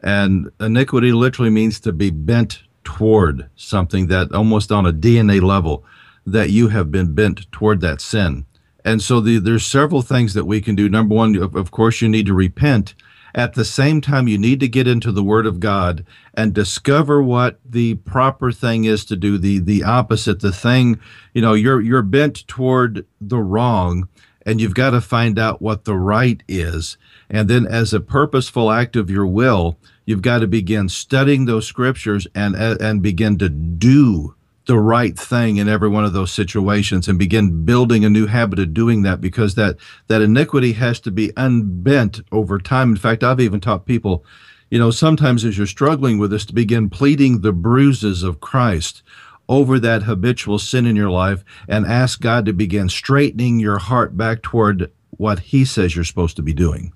[0.01, 5.83] And iniquity literally means to be bent toward something that almost on a DNA level
[6.25, 8.45] that you have been bent toward that sin.
[8.83, 10.89] And so the, there's several things that we can do.
[10.89, 12.95] Number one, of, of course, you need to repent.
[13.37, 17.21] At the same time, you need to get into the Word of God and discover
[17.21, 19.37] what the proper thing is to do.
[19.37, 20.99] The the opposite, the thing,
[21.35, 24.09] you know, you're you're bent toward the wrong,
[24.43, 26.97] and you've got to find out what the right is.
[27.29, 31.67] And then, as a purposeful act of your will, you've got to begin studying those
[31.67, 34.33] scriptures and and begin to do
[34.67, 38.59] the right thing in every one of those situations and begin building a new habit
[38.59, 39.77] of doing that because that
[40.07, 42.91] that iniquity has to be unbent over time.
[42.91, 44.25] In fact i've even taught people
[44.69, 49.01] you know sometimes as you're struggling with this to begin pleading the bruises of christ
[49.49, 54.17] over that habitual sin in your life and ask god to begin straightening your heart
[54.17, 56.93] back toward what he says you're supposed to be doing.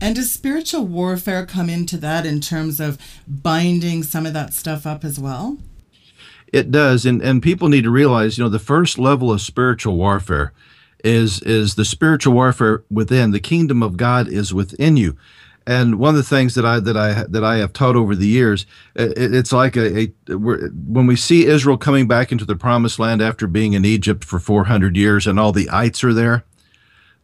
[0.00, 4.86] And does spiritual warfare come into that in terms of binding some of that stuff
[4.86, 5.58] up as well
[6.54, 9.96] it does, and and people need to realize, you know, the first level of spiritual
[9.96, 10.52] warfare
[11.02, 13.32] is is the spiritual warfare within.
[13.32, 15.16] The kingdom of God is within you.
[15.66, 18.28] And one of the things that I that I that I have taught over the
[18.28, 23.00] years, it, it's like a, a when we see Israel coming back into the promised
[23.00, 26.44] land after being in Egypt for 400 years, and all the ites are there.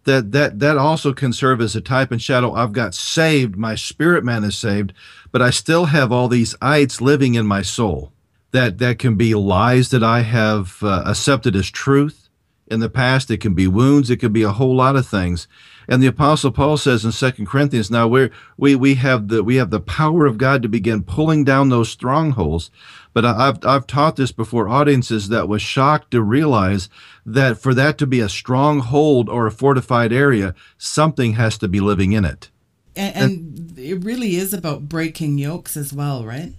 [0.05, 2.53] That that that also can serve as a type and shadow.
[2.53, 4.93] I've got saved, my spirit man is saved,
[5.31, 8.13] but I still have all these ites living in my soul
[8.53, 12.29] that that can be lies that I have uh, accepted as truth
[12.67, 13.31] in the past.
[13.31, 14.11] It can be wounds.
[14.11, 15.49] It can be a whole lot of things.
[15.89, 19.57] And the Apostle Paul says in Second Corinthians, now we we we have the we
[19.57, 22.71] have the power of God to begin pulling down those strongholds.
[23.13, 26.89] But I've I've taught this before audiences that was shocked to realize
[27.27, 31.81] that for that to be a stronghold or a fortified area, something has to be
[31.81, 32.51] living in it.
[32.95, 36.53] And, and it really is about breaking yokes as well, right?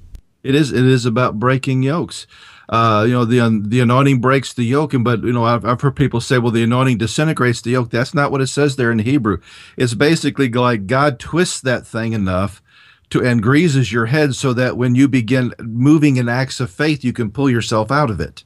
[0.44, 0.72] It is.
[0.72, 2.28] It is about breaking yokes.
[2.70, 5.82] Uh, you know, the the anointing breaks the yoke, and but you know, I've, I've
[5.82, 7.90] heard people say, well, the anointing disintegrates the yoke.
[7.90, 9.40] That's not what it says there in Hebrew.
[9.76, 12.62] It's basically like God twists that thing enough
[13.10, 17.04] to and greases your head so that when you begin moving in acts of faith,
[17.04, 18.46] you can pull yourself out of it.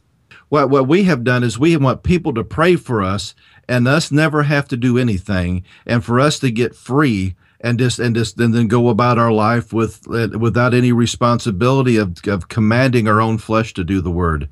[0.49, 3.35] What what we have done is we want people to pray for us
[3.67, 7.99] and us never have to do anything, and for us to get free and just
[7.99, 13.07] and just and then go about our life with without any responsibility of, of commanding
[13.07, 14.49] our own flesh to do the word.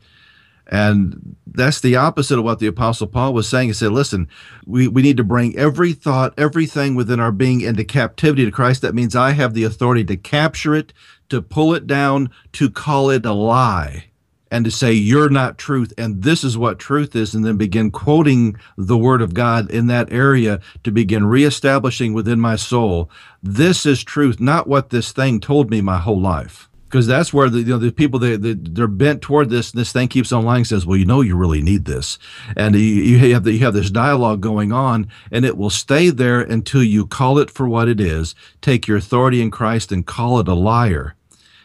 [0.65, 3.69] And that's the opposite of what the apostle paul was saying.
[3.69, 4.27] He said listen
[4.65, 8.81] we, we need to bring every thought everything within our being into captivity to christ.
[8.81, 10.93] That means i have the authority to capture it
[11.29, 14.05] to pull it down to call it a lie
[14.53, 17.91] and to say you're not truth and this is what truth is and then begin
[17.91, 23.09] quoting the word of god in that area to begin reestablishing within my soul
[23.43, 26.69] this is truth not what this thing told me my whole life.
[26.85, 29.81] Because that's where the you know the people they, they they're bent toward this and
[29.81, 32.19] this thing keeps on lying says well you know you really need this.
[32.55, 36.11] And you, you have the, you have this dialogue going on and it will stay
[36.11, 38.35] there until you call it for what it is.
[38.61, 41.15] Take your authority in Christ and call it a liar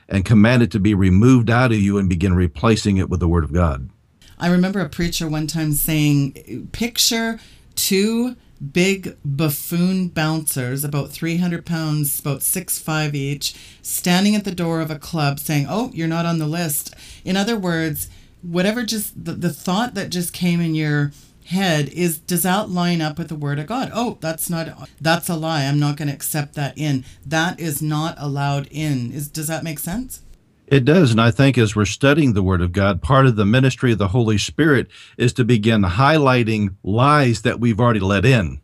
[0.09, 3.29] and command it to be removed out of you and begin replacing it with the
[3.29, 3.91] Word of God.
[4.39, 7.41] I remember a preacher one time saying, Picture
[7.75, 8.37] two
[8.73, 14.91] big buffoon bouncers, about 300 pounds, about six five each, standing at the door of
[14.91, 16.95] a club saying, Oh, you're not on the list.
[17.25, 18.09] In other words,
[18.43, 21.13] whatever just the, the thought that just came in your
[21.49, 23.91] head is does that line up with the word of God?
[23.95, 25.65] Oh, that's not that's a lie.
[25.65, 27.05] I'm not going to accept that in.
[27.25, 29.13] That is not allowed in.
[29.13, 30.23] Is does that make sense?
[30.67, 31.11] It does.
[31.11, 33.99] And I think as we're studying the Word of God, part of the ministry of
[33.99, 38.61] the Holy Spirit is to begin highlighting lies that we've already let in.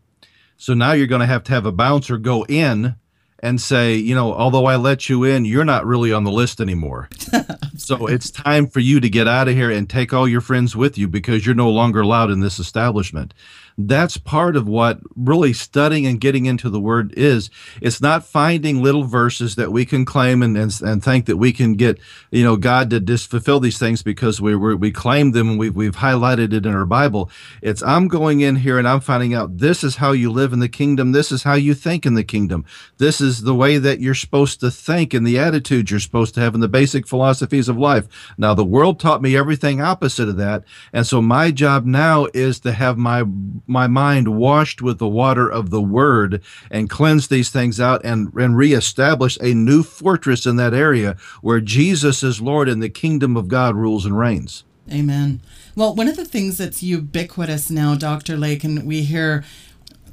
[0.59, 2.97] So now you're going to have to have a bouncer go in
[3.45, 6.63] and say, you know, although I let you in, you're not really on the list
[6.63, 7.11] anymore.
[7.77, 10.75] so it's time for you to get out of here and take all your friends
[10.75, 13.35] with you because you're no longer allowed in this establishment
[13.77, 17.51] that's part of what really studying and getting into the word is.
[17.81, 21.53] It's not finding little verses that we can claim and, and, and think that we
[21.53, 21.99] can get,
[22.31, 25.59] you know, God to just fulfill these things because we, we, we claim them and
[25.59, 27.31] we've, we've highlighted it in our Bible.
[27.63, 30.61] It's I'm going in here and I'm finding out this is how you live in
[30.61, 31.13] the kingdom.
[31.13, 32.65] This is how you think in the kingdom.
[32.99, 36.41] This is the way that you're supposed to think and the attitude you're supposed to
[36.41, 38.07] have and the basic philosophies of life.
[38.39, 40.65] Now, the world taught me everything opposite of that.
[40.93, 43.25] And so my job now is to have my
[43.67, 48.33] my mind washed with the water of the word and cleanse these things out and,
[48.35, 53.37] and reestablish a new fortress in that area where Jesus is Lord and the kingdom
[53.37, 54.65] of God rules and reigns.
[54.93, 55.41] Amen.
[55.75, 58.37] Well, one of the things that's ubiquitous now, Dr.
[58.37, 59.45] Lake, and we hear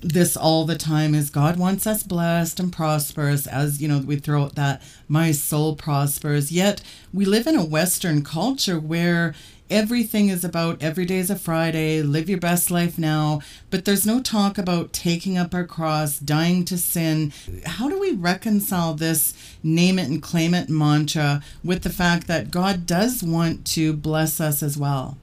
[0.01, 4.15] this all the time is God wants us blessed and prosperous as you know we
[4.15, 6.81] throw out that my soul prospers yet
[7.13, 9.35] we live in a western culture where
[9.71, 14.05] everything is about every day is a Friday, live your best life now, but there's
[14.05, 17.31] no talk about taking up our cross, dying to sin.
[17.65, 22.51] How do we reconcile this name it and claim it mantra with the fact that
[22.51, 25.17] God does want to bless us as well?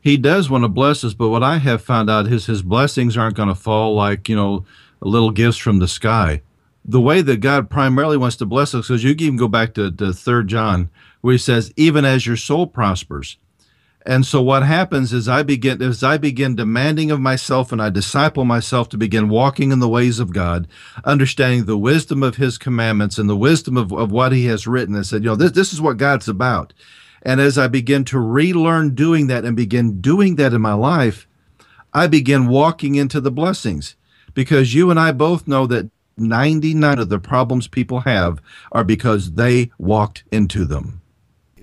[0.00, 3.18] He does want to bless us, but what I have found out is his blessings
[3.18, 4.64] aren't going to fall like, you know,
[5.00, 6.40] little gifts from the sky.
[6.82, 9.74] The way that God primarily wants to bless us, because you can even go back
[9.74, 10.88] to, to 3 John,
[11.20, 13.36] where he says, even as your soul prospers.
[14.06, 17.90] And so what happens is I begin as I begin demanding of myself and I
[17.90, 20.66] disciple myself to begin walking in the ways of God,
[21.04, 24.94] understanding the wisdom of his commandments and the wisdom of, of what he has written.
[24.94, 26.72] and said, you know, this, this is what God's about.
[27.22, 31.28] And as I begin to relearn doing that and begin doing that in my life,
[31.92, 33.96] I begin walking into the blessings
[34.32, 38.40] because you and I both know that 99 of the problems people have
[38.72, 40.99] are because they walked into them.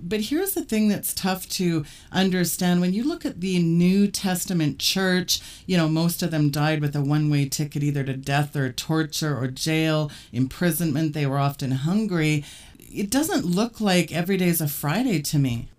[0.02, 2.82] But here's the thing that's tough to understand.
[2.82, 6.96] When you look at the New Testament church, you know, most of them died with
[6.96, 11.14] a one way ticket either to death or torture or jail, imprisonment.
[11.14, 12.46] They were often hungry.
[12.80, 15.70] It doesn't look like every day is a Friday to me.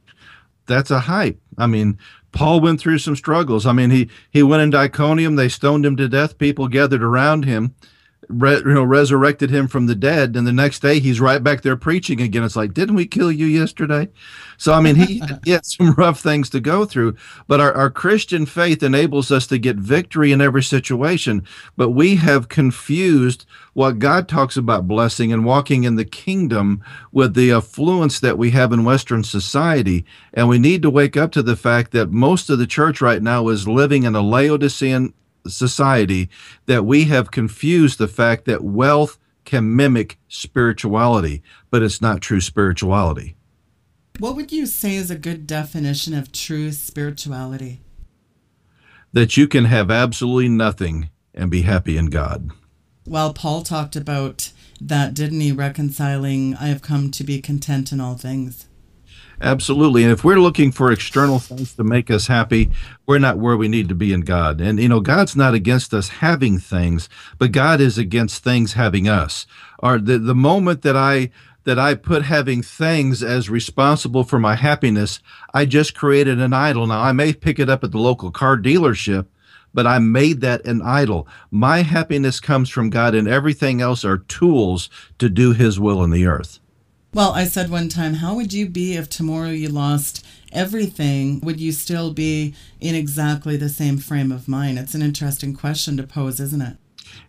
[0.67, 1.41] That's a hype.
[1.57, 1.99] I mean,
[2.33, 3.65] Paul went through some struggles.
[3.65, 7.47] I mean, he, he went into Iconium, they stoned him to death, people gathered around
[7.47, 7.75] him
[8.29, 11.63] re, you know, resurrected him from the dead, and the next day he's right back
[11.63, 12.45] there preaching again.
[12.45, 14.09] It's like, didn't we kill you yesterday?
[14.57, 17.17] So I mean, he had some rough things to go through,
[17.47, 21.45] but our, our Christian faith enables us to get victory in every situation.
[21.77, 27.35] But we have confused what God talks about blessing and walking in the kingdom with
[27.35, 30.05] the affluence that we have in Western society.
[30.35, 33.23] And we need to wake up to the fact that most of the church right
[33.23, 35.15] now is living in a Laodicean
[35.51, 36.29] society
[36.67, 42.41] that we have confused the fact that wealth can mimic spirituality, but it's not true
[42.41, 43.35] spirituality.
[44.19, 47.81] What would you say is a good definition of true spirituality?
[49.13, 52.51] That you can have absolutely nothing and be happy in God.
[53.07, 55.51] Well, Paul talked about that, didn't he?
[55.51, 58.68] Reconciling, I have come to be content in all things.
[59.41, 60.03] Absolutely.
[60.03, 62.71] And if we're looking for external things to make us happy,
[63.07, 64.61] we're not where we need to be in God.
[64.61, 67.09] And, you know, God's not against us having things,
[67.39, 69.47] but God is against things having us.
[69.79, 71.31] Or the, the moment that I
[71.65, 75.21] that I put having things as responsible for my happiness,
[75.53, 76.87] I just created an idol.
[76.87, 79.27] Now I may pick it up at the local car dealership,
[79.75, 81.29] but I made that an idol.
[81.51, 86.11] My happiness comes from God, and everything else are tools to do His will in
[86.11, 86.59] the earth.
[87.15, 91.41] Well, I said one time, how would you be if tomorrow you lost everything?
[91.41, 94.79] Would you still be in exactly the same frame of mind?
[94.79, 96.77] It's an interesting question to pose, isn't it?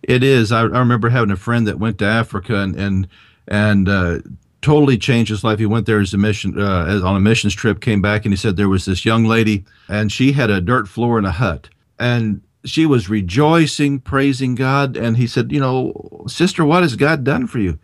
[0.04, 0.52] It is.
[0.52, 3.08] I, I remember having a friend that went to Africa and and
[3.48, 4.20] and uh,
[4.62, 5.60] totally changed his life.
[5.60, 8.38] He went there as a mission uh, on a missions trip, came back, and he
[8.38, 11.70] said there was this young lady, and she had a dirt floor in a hut,
[11.98, 14.98] and she was rejoicing, praising God.
[14.98, 17.80] And he said, you know, sister, what has God done for you?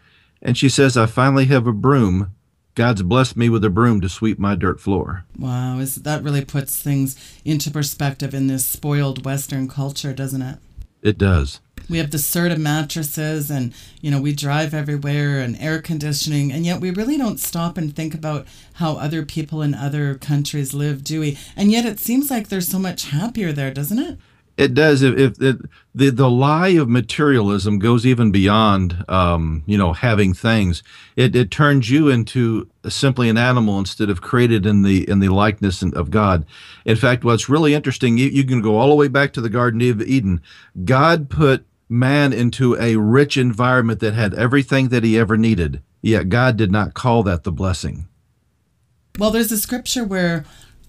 [0.46, 2.36] And she says, I finally have a broom.
[2.76, 5.26] God's blessed me with a broom to sweep my dirt floor.
[5.40, 10.60] Wow, is, that really puts things into perspective in this spoiled Western culture, doesn't it?
[11.02, 11.62] It does.
[11.90, 16.64] We have the Serta mattresses and, you know, we drive everywhere and air conditioning, and
[16.64, 21.04] yet we really don't stop and think about how other people in other countries live,
[21.04, 21.40] do we?
[21.56, 24.20] And yet it seems like they're so much happier there, doesn't it?
[24.58, 25.02] It does.
[25.02, 30.82] If, if the the lie of materialism goes even beyond, um, you know, having things,
[31.18, 35.30] it, it turns you into simply an animal instead of created in the in the
[35.30, 36.46] likeness of God.
[36.86, 39.50] In fact, what's really interesting, you, you can go all the way back to the
[39.50, 40.42] Garden of Eden.
[40.86, 45.82] God put man into a rich environment that had everything that he ever needed.
[46.02, 48.08] Yet God did not call that the blessing.
[49.18, 50.46] Well, there's a scripture where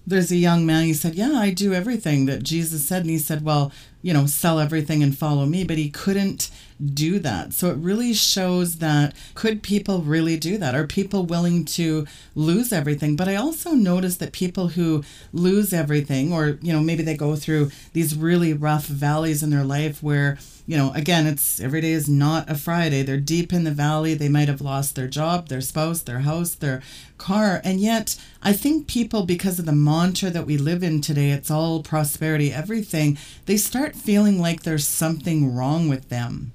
[0.07, 3.01] there's a young man, he said, Yeah, I do everything that Jesus said.
[3.01, 5.65] And he said, Well, you know, sell everything and follow me.
[5.65, 6.49] But he couldn't
[6.93, 7.53] do that.
[7.53, 10.75] So it really shows that could people really do that?
[10.75, 12.05] Are people willing to
[12.35, 13.15] lose everything?
[13.17, 15.03] But I also noticed that people who
[15.33, 19.65] lose everything, or, you know, maybe they go through these really rough valleys in their
[19.65, 20.37] life where,
[20.67, 23.01] you know, again, it's every day is not a Friday.
[23.01, 24.13] They're deep in the valley.
[24.13, 26.81] They might have lost their job, their spouse, their house, their
[27.17, 27.61] car.
[27.63, 31.51] And yet, I think people, because of the mantra that we live in today, it's
[31.51, 36.53] all prosperity, everything, they start feeling like there's something wrong with them.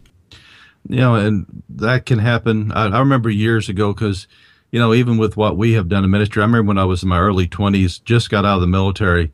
[0.89, 2.73] You know, and that can happen.
[2.73, 4.27] I, I remember years ago because,
[4.71, 7.03] you know, even with what we have done in ministry, I remember when I was
[7.03, 9.31] in my early 20s, just got out of the military,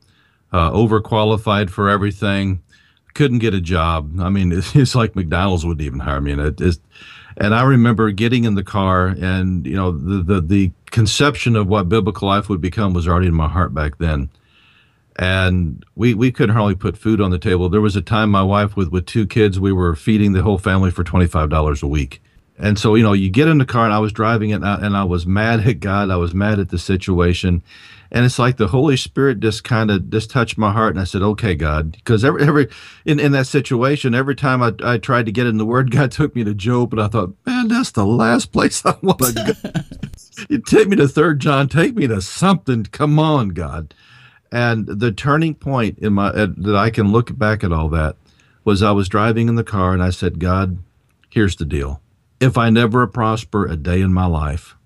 [0.53, 2.61] uh, overqualified for everything,
[3.15, 4.19] couldn't get a job.
[4.19, 6.33] I mean, it's, it's like McDonald's wouldn't even hire me.
[6.33, 6.81] And it
[7.41, 11.67] and I remember getting in the car and, you know, the, the, the conception of
[11.67, 14.31] what biblical life would become was already in my heart back then.
[15.17, 17.69] And we, we couldn't hardly put food on the table.
[17.69, 20.59] There was a time my wife with, with two kids, we were feeding the whole
[20.59, 22.23] family for $25 a week.
[22.59, 24.67] And so, you know, you get in the car and I was driving it and
[24.67, 26.11] I, and I was mad at God.
[26.11, 27.63] I was mad at the situation.
[28.11, 30.95] And it's like the Holy Spirit just kind of just touched my heart.
[30.95, 32.69] And I said, okay, God, because every, every,
[33.05, 36.11] in, in that situation, every time I, I tried to get in the word, God
[36.11, 36.93] took me to Job.
[36.93, 39.71] And I thought, man, that's the last place I want to go.
[40.49, 42.85] you take me to third John, take me to something.
[42.85, 43.95] Come on, God.
[44.51, 48.17] And the turning point in my, uh, that I can look back at all that
[48.65, 50.79] was I was driving in the car and I said, God,
[51.29, 52.01] here's the deal
[52.41, 54.77] if I never prosper a day in my life,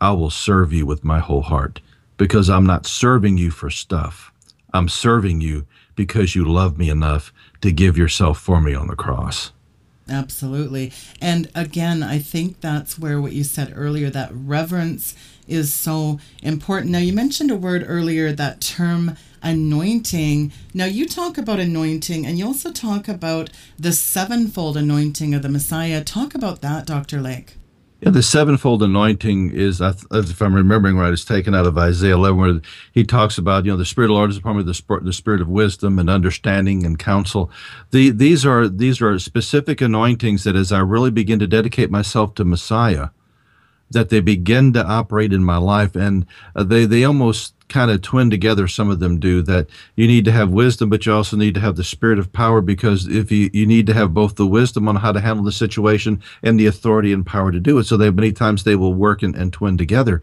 [0.00, 1.80] I will serve you with my whole heart
[2.16, 4.32] because I'm not serving you for stuff.
[4.72, 7.32] I'm serving you because you love me enough
[7.62, 9.52] to give yourself for me on the cross.
[10.08, 10.92] Absolutely.
[11.20, 15.16] And again, I think that's where what you said earlier that reverence
[15.48, 16.92] is so important.
[16.92, 20.52] Now, you mentioned a word earlier, that term anointing.
[20.74, 25.48] Now, you talk about anointing and you also talk about the sevenfold anointing of the
[25.48, 26.02] Messiah.
[26.02, 27.20] Talk about that, Dr.
[27.20, 27.56] Lake.
[28.00, 32.38] Yeah, the sevenfold anointing is, if I'm remembering right, it's taken out of Isaiah 11,
[32.38, 32.60] where
[32.92, 35.04] he talks about, you know, the Spirit of the Lord is upon me, the spirit,
[35.04, 37.50] the spirit of wisdom and understanding and counsel.
[37.92, 42.34] The, these are these are specific anointings that, as I really begin to dedicate myself
[42.34, 43.08] to Messiah,
[43.90, 48.00] that they begin to operate in my life, and uh, they they almost kind of
[48.00, 49.66] twin together some of them do that
[49.96, 52.60] you need to have wisdom but you also need to have the spirit of power
[52.60, 55.52] because if you you need to have both the wisdom on how to handle the
[55.52, 57.84] situation and the authority and power to do it.
[57.84, 60.22] So they many times they will work and, and twin together.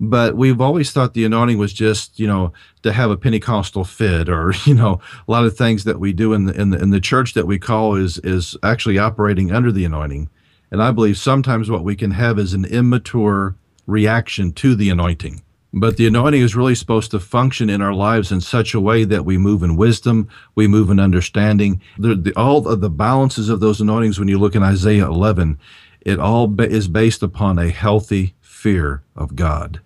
[0.00, 2.52] But we've always thought the anointing was just you know
[2.82, 6.32] to have a pentecostal fit or you know a lot of things that we do
[6.32, 9.72] in the in the, in the church that we call is is actually operating under
[9.72, 10.28] the anointing
[10.70, 13.56] and i believe sometimes what we can have is an immature
[13.86, 15.42] reaction to the anointing
[15.76, 19.02] but the anointing is really supposed to function in our lives in such a way
[19.02, 21.82] that we move in wisdom, we move in understanding.
[21.98, 25.58] The, the, all of the balances of those anointings, when you look in Isaiah 11,
[26.02, 29.80] it all is based upon a healthy fear of God.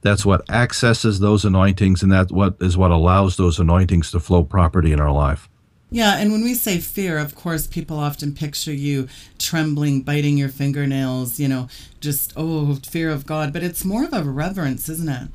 [0.00, 4.42] That's what accesses those anointings, and that what is what allows those anointings to flow
[4.42, 5.50] properly in our life.
[5.90, 9.08] Yeah, and when we say fear, of course, people often picture you
[9.38, 11.68] trembling, biting your fingernails, you know,
[12.00, 13.52] just, oh, fear of God.
[13.52, 15.28] But it's more of a reverence, isn't it?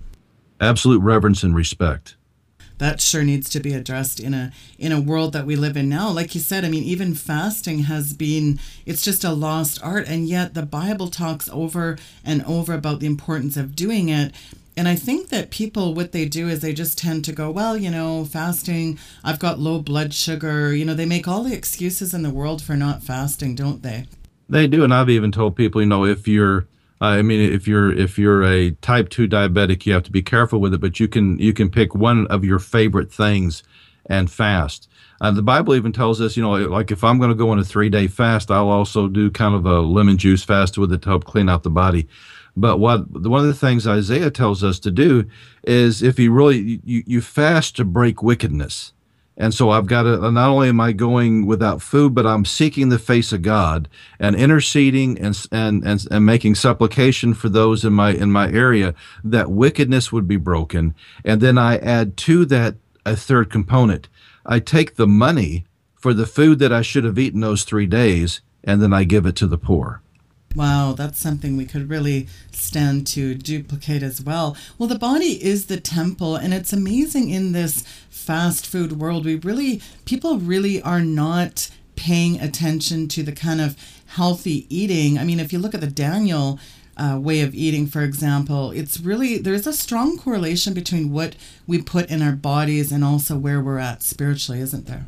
[0.60, 2.16] Absolute reverence and respect.
[2.82, 5.88] That sure needs to be addressed in a in a world that we live in
[5.88, 6.10] now.
[6.10, 10.28] Like you said, I mean, even fasting has been it's just a lost art, and
[10.28, 14.34] yet the Bible talks over and over about the importance of doing it.
[14.78, 17.76] And I think that people, what they do is they just tend to go, well,
[17.76, 20.74] you know, fasting, I've got low blood sugar.
[20.74, 24.06] You know, they make all the excuses in the world for not fasting, don't they?
[24.48, 24.84] They do.
[24.84, 26.68] And I've even told people, you know, if you're,
[27.02, 30.60] I mean, if you're if you're a type two diabetic, you have to be careful
[30.60, 30.80] with it.
[30.80, 33.64] But you can you can pick one of your favorite things
[34.06, 34.88] and fast.
[35.20, 37.60] Uh, the Bible even tells us, you know, like if I'm going to go on
[37.60, 41.02] a three day fast, I'll also do kind of a lemon juice fast with it
[41.04, 42.08] to help clean out the body.
[42.56, 45.26] But what one of the things Isaiah tells us to do
[45.64, 48.94] is if you really you, you fast to break wickedness.
[49.38, 52.90] And so I've got to not only am I going without food, but I'm seeking
[52.90, 53.88] the face of God
[54.20, 58.94] and interceding and and and, and making supplication for those in my in my area
[59.24, 60.94] that wickedness would be broken.
[61.24, 62.76] And then I add to that
[63.06, 64.10] a third component.
[64.46, 68.42] I take the money for the food that I should have eaten those three days,
[68.64, 70.02] and then I give it to the poor.
[70.56, 74.58] Wow, that's something we could really stand to duplicate as well.
[74.78, 79.26] Well, the body is the temple, and it's amazing in this fast food world.
[79.26, 83.78] We really, people really are not paying attention to the kind of
[84.08, 85.18] healthy eating.
[85.18, 86.60] I mean, if you look at the Daniel
[86.98, 91.36] uh, way of eating, for example, it's really, there's a strong correlation between what
[91.66, 95.06] we put in our bodies and also where we're at spiritually, isn't there?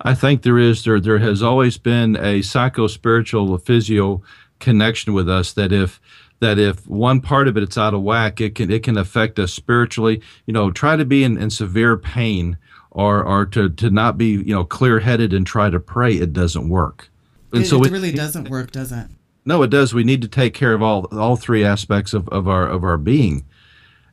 [0.00, 0.84] I think there is.
[0.84, 4.22] There, there has always been a psycho spiritual physio
[4.60, 6.00] connection with us that if
[6.40, 9.38] that if one part of it it's out of whack, it can it can affect
[9.38, 10.20] us spiritually.
[10.46, 12.58] You know, try to be in, in severe pain
[12.90, 16.14] or or to to not be you know clear headed and try to pray.
[16.14, 17.10] It doesn't work.
[17.52, 19.06] And it, so it really doesn't work, does it?
[19.44, 19.92] No, it does.
[19.92, 22.96] We need to take care of all all three aspects of, of our of our
[22.96, 23.44] being.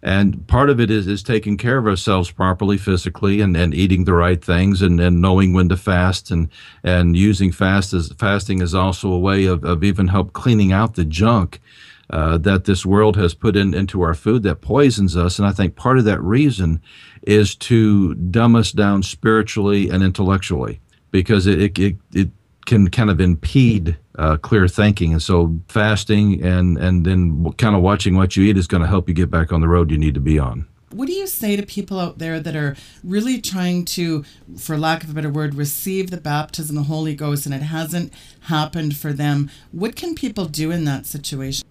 [0.03, 4.05] And part of it is, is taking care of ourselves properly physically and, and eating
[4.05, 6.49] the right things and, and knowing when to fast and,
[6.83, 10.95] and using fast as fasting is also a way of, of even help cleaning out
[10.95, 11.61] the junk
[12.09, 15.39] uh, that this world has put in, into our food that poisons us.
[15.39, 16.81] And I think part of that reason
[17.21, 20.81] is to dumb us down spiritually and intellectually
[21.11, 22.29] because it, it, it, it
[22.65, 25.13] can kind of impede uh, clear thinking.
[25.13, 28.87] And so fasting and and then kind of watching what you eat is going to
[28.87, 30.67] help you get back on the road you need to be on.
[30.91, 34.25] What do you say to people out there that are really trying to,
[34.57, 37.61] for lack of a better word, receive the baptism of the Holy Ghost and it
[37.61, 39.49] hasn't happened for them?
[39.71, 41.65] What can people do in that situation?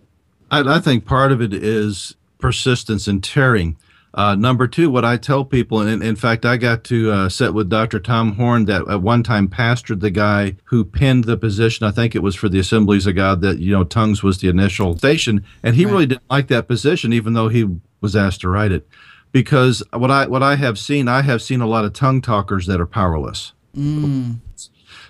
[0.51, 3.77] I, I think part of it is persistence and tearing.
[4.13, 7.55] Uh, number two, what I tell people, and in fact, I got to uh, sit
[7.55, 8.01] with Dr.
[8.01, 11.87] Tom Horn that at one time pastored the guy who pinned the position.
[11.87, 14.49] I think it was for the Assemblies of God that, you know, tongues was the
[14.49, 15.45] initial station.
[15.63, 15.93] And he right.
[15.93, 17.69] really didn't like that position, even though he
[18.01, 18.89] was asked to write it.
[19.31, 22.67] Because what I, what I have seen, I have seen a lot of tongue talkers
[22.67, 23.53] that are powerless.
[23.77, 24.41] Mm.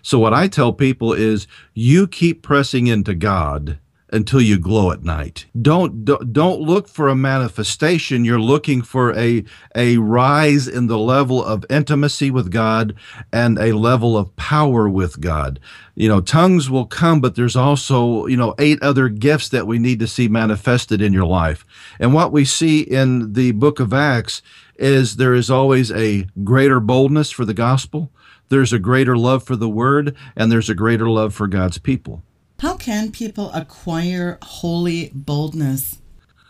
[0.02, 3.78] So what I tell people is you keep pressing into God
[4.12, 5.46] until you glow at night.
[5.60, 8.24] Don't don't look for a manifestation.
[8.24, 9.44] You're looking for a
[9.74, 12.94] a rise in the level of intimacy with God
[13.32, 15.60] and a level of power with God.
[15.94, 19.78] You know, tongues will come, but there's also, you know, eight other gifts that we
[19.78, 21.64] need to see manifested in your life.
[21.98, 24.42] And what we see in the book of Acts
[24.76, 28.10] is there is always a greater boldness for the gospel.
[28.48, 32.22] There's a greater love for the word and there's a greater love for God's people.
[32.60, 35.98] How can people acquire holy boldness?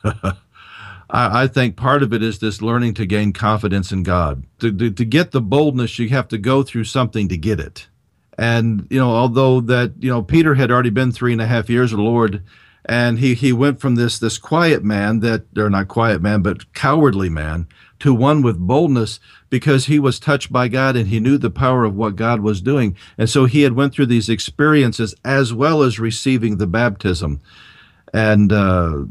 [1.13, 4.43] I, think part of it is this learning to gain confidence in God.
[4.59, 7.87] To, to, to, get the boldness, you have to go through something to get it.
[8.37, 11.71] And, you know, although that, you know, Peter had already been three and a half
[11.71, 12.43] years with the Lord,
[12.85, 16.73] and he, he went from this, this quiet man that, or not quiet man, but
[16.75, 17.69] cowardly man
[18.01, 19.21] to one with boldness
[19.51, 22.63] because he was touched by God and he knew the power of what God was
[22.63, 22.97] doing.
[23.19, 27.41] And so he had went through these experiences as well as receiving the baptism.
[28.15, 29.05] And uh,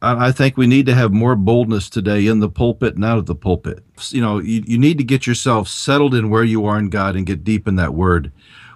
[0.00, 3.26] I think we need to have more boldness today in the pulpit and out of
[3.26, 3.84] the pulpit.
[4.08, 7.14] You know, you, you need to get yourself settled in where you are in God
[7.14, 8.32] and get deep in that word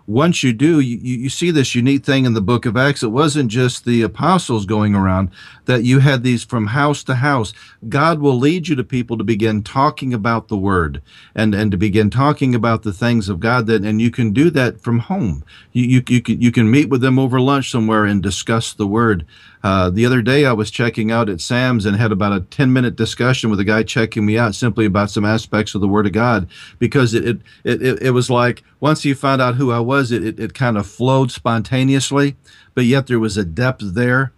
[0.07, 3.03] once you do, you, you see this unique thing in the book of Acts.
[3.03, 5.31] It wasn't just the apostles going around,
[5.65, 7.53] that you had these from house to house.
[7.89, 11.03] God will lead you to people to begin talking about the word
[11.35, 14.51] and, and to begin talking about the things of God that, and you can do
[14.51, 15.45] that from home.
[15.73, 18.87] You, you, you can, you can meet with them over lunch somewhere and discuss the
[18.87, 19.27] word.
[19.63, 22.73] Uh, the other day, I was checking out at Sam's and had about a 10
[22.73, 26.07] minute discussion with a guy checking me out simply about some aspects of the Word
[26.07, 26.49] of God
[26.79, 27.25] because it,
[27.65, 30.55] it, it, it was like once he found out who I was, it, it, it
[30.55, 32.37] kind of flowed spontaneously,
[32.75, 34.33] but yet there was a depth there.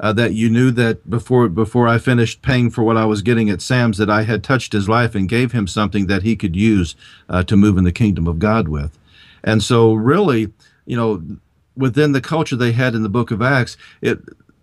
[0.00, 3.48] Uh, that you knew that before before I finished paying for what I was getting
[3.50, 6.56] at Sam's that I had touched his life and gave him something that he could
[6.56, 6.96] use
[7.28, 8.98] uh, to move in the kingdom of God with,
[9.44, 10.52] and so really,
[10.86, 11.22] you know,
[11.76, 14.18] within the culture they had in the Book of Acts, it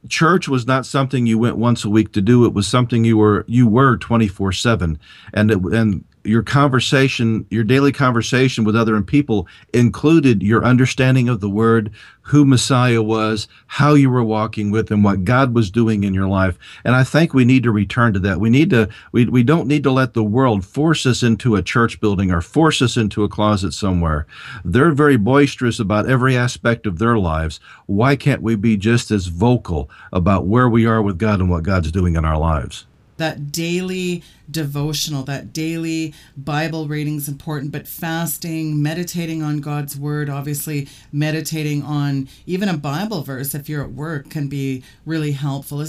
[0.08, 2.46] church was not something you went once a week to do.
[2.46, 4.98] It was something you were you were 24/7
[5.34, 11.40] and it, and your conversation, your daily conversation with other people included your understanding of
[11.40, 11.92] the word,
[12.30, 16.28] who Messiah was, how you were walking with him, what God was doing in your
[16.28, 16.60] life.
[16.84, 18.40] And I think we need to return to that.
[18.40, 21.64] We need to, we, we don't need to let the world force us into a
[21.64, 24.28] church building or force us into a closet somewhere.
[24.64, 27.60] They're very boisterous about every aspect of their lives.
[27.88, 31.64] Why can't we be just as vocal about where we are with God and what
[31.64, 32.86] God's doing in our lives?
[33.20, 40.30] That daily devotional, that daily Bible reading is important, but fasting, meditating on God's word,
[40.30, 45.86] obviously meditating on even a Bible verse if you're at work can be really helpful.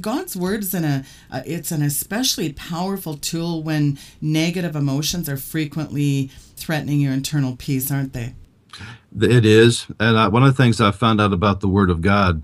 [0.00, 1.04] God's word is in a
[1.44, 8.12] it's an especially powerful tool when negative emotions are frequently threatening your internal peace, aren't
[8.12, 8.34] they?
[9.20, 12.00] It is, and I, one of the things I found out about the Word of
[12.02, 12.42] God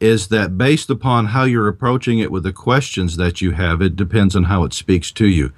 [0.00, 3.96] is that based upon how you're approaching it with the questions that you have, it
[3.96, 5.52] depends on how it speaks to you.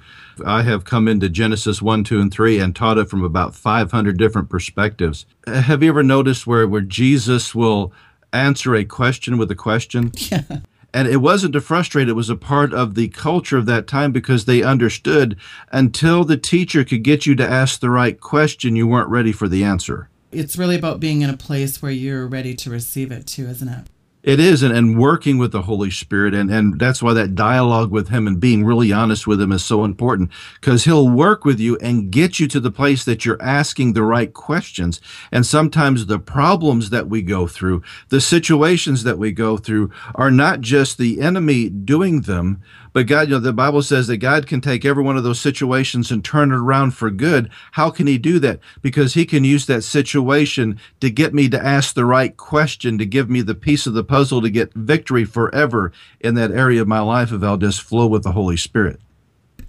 [0.45, 4.17] I have come into Genesis 1, 2, and 3 and taught it from about 500
[4.17, 5.25] different perspectives.
[5.45, 7.91] Have you ever noticed where, where Jesus will
[8.31, 10.11] answer a question with a question?
[10.31, 10.59] Yeah.
[10.91, 14.11] And it wasn't to frustrate, it was a part of the culture of that time
[14.11, 15.37] because they understood
[15.71, 19.47] until the teacher could get you to ask the right question, you weren't ready for
[19.47, 20.09] the answer.
[20.31, 23.67] It's really about being in a place where you're ready to receive it too, isn't
[23.67, 23.85] it?
[24.21, 27.89] It is, and, and working with the Holy Spirit, and, and that's why that dialogue
[27.89, 31.57] with Him and being really honest with Him is so important, because He'll work with
[31.57, 34.99] you and get you to the place that you're asking the right questions.
[35.31, 40.31] And sometimes the problems that we go through, the situations that we go through, are
[40.31, 42.61] not just the enemy doing them,
[42.93, 45.39] but God, you know, the Bible says that God can take every one of those
[45.39, 47.49] situations and turn it around for good.
[47.73, 48.59] How can He do that?
[48.81, 53.05] Because He can use that situation to get me to ask the right question, to
[53.05, 56.87] give me the piece of the puzzle to get victory forever in that area of
[56.87, 58.99] my life if I'll just flow with the Holy Spirit.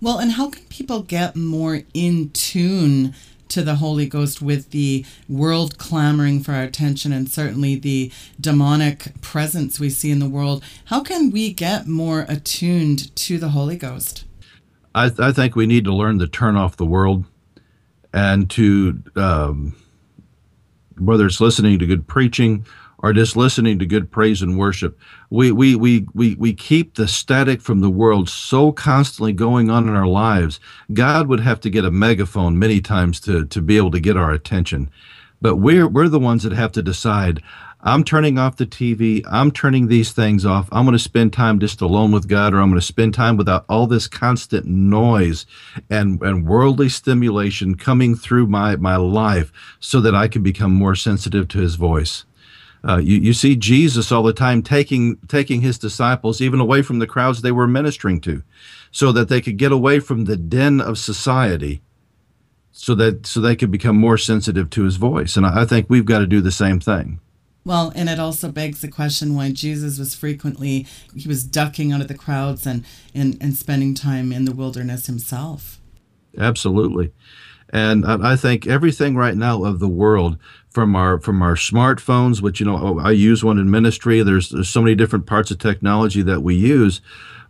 [0.02, 3.14] Well, and how can people get more in tune
[3.50, 9.20] to the Holy Ghost with the world clamoring for our attention and certainly the demonic
[9.20, 13.76] presence we see in the world, how can we get more attuned to the Holy
[13.76, 14.24] Ghost?
[14.94, 17.24] I, th- I think we need to learn to turn off the world
[18.12, 19.76] and to, um,
[20.98, 22.66] whether it's listening to good preaching
[23.02, 24.98] or just listening to good praise and worship.
[25.30, 29.88] We, we, we, we, we keep the static from the world so constantly going on
[29.88, 30.60] in our lives.
[30.92, 34.16] God would have to get a megaphone many times to, to be able to get
[34.16, 34.90] our attention.
[35.40, 37.42] But we're, we're the ones that have to decide.
[37.82, 39.24] I'm turning off the TV.
[39.30, 40.68] I'm turning these things off.
[40.70, 43.38] I'm going to spend time just alone with God, or I'm going to spend time
[43.38, 45.46] without all this constant noise
[45.88, 50.94] and, and worldly stimulation coming through my, my life so that I can become more
[50.94, 52.26] sensitive to his voice.
[52.82, 56.98] Uh, you, you see Jesus all the time taking taking his disciples even away from
[56.98, 58.42] the crowds they were ministering to,
[58.90, 61.82] so that they could get away from the den of society,
[62.72, 65.36] so that so they could become more sensitive to his voice.
[65.36, 67.20] And I, I think we've got to do the same thing.
[67.64, 72.00] Well, and it also begs the question why Jesus was frequently he was ducking out
[72.00, 75.78] of the crowds and and, and spending time in the wilderness himself.
[76.38, 77.12] Absolutely.
[77.72, 80.38] And I think everything right now of the world,
[80.70, 84.22] from our from our smartphones, which you know oh, I use one in ministry.
[84.22, 87.00] There's there's so many different parts of technology that we use,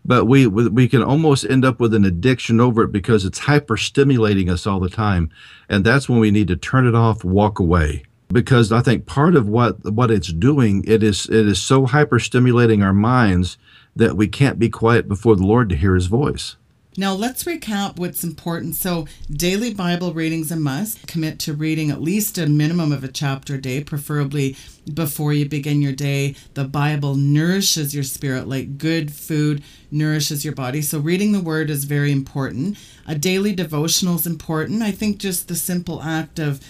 [0.05, 3.77] but we we can almost end up with an addiction over it because it's hyper
[3.77, 5.31] stimulating us all the time,
[5.69, 8.05] and that's when we need to turn it off, walk away.
[8.33, 12.19] Because I think part of what what it's doing, it is it is so hyper
[12.19, 13.59] stimulating our minds
[13.97, 16.57] that we can't be quiet before the Lord to hear His voice.
[16.97, 18.75] Now, let's recap what's important.
[18.75, 21.07] So, daily Bible readings a must.
[21.07, 24.57] Commit to reading at least a minimum of a chapter a day, preferably
[24.93, 26.35] before you begin your day.
[26.55, 29.63] The Bible nourishes your spirit like good food
[29.93, 30.83] nourishes your body.
[30.83, 32.77] So, reading the Word is very important.
[33.07, 34.83] A daily devotional is important.
[34.83, 36.61] I think just the simple act of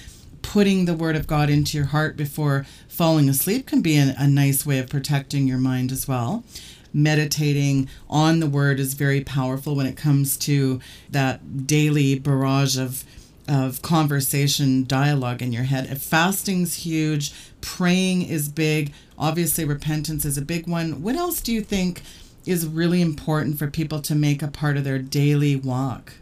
[0.43, 4.27] putting the Word of God into your heart before falling asleep can be a, a
[4.27, 6.45] nice way of protecting your mind as well
[6.93, 10.81] meditating on the word is very powerful when it comes to
[11.11, 13.05] that daily barrage of
[13.49, 15.87] of conversation dialogue in your head.
[15.91, 21.03] If fasting's huge, praying is big, obviously repentance is a big one.
[21.03, 22.03] What else do you think
[22.47, 26.15] is really important for people to make a part of their daily walk?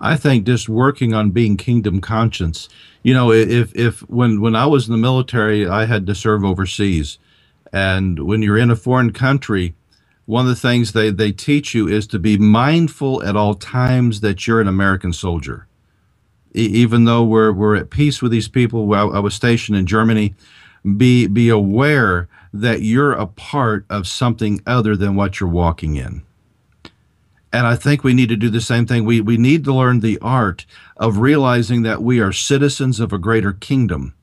[0.00, 2.68] I think just working on being kingdom conscious.
[3.02, 6.44] You know, if if when when I was in the military, I had to serve
[6.44, 7.18] overseas,
[7.72, 9.74] and when you're in a foreign country,
[10.26, 14.20] one of the things they, they teach you is to be mindful at all times
[14.20, 15.66] that you're an American soldier.
[16.54, 19.86] E- even though we're, we're at peace with these people, I, I was stationed in
[19.86, 20.34] Germany,
[20.96, 26.22] be, be aware that you're a part of something other than what you're walking in.
[27.52, 29.04] And I think we need to do the same thing.
[29.04, 30.66] We, we need to learn the art
[30.96, 34.14] of realizing that we are citizens of a greater kingdom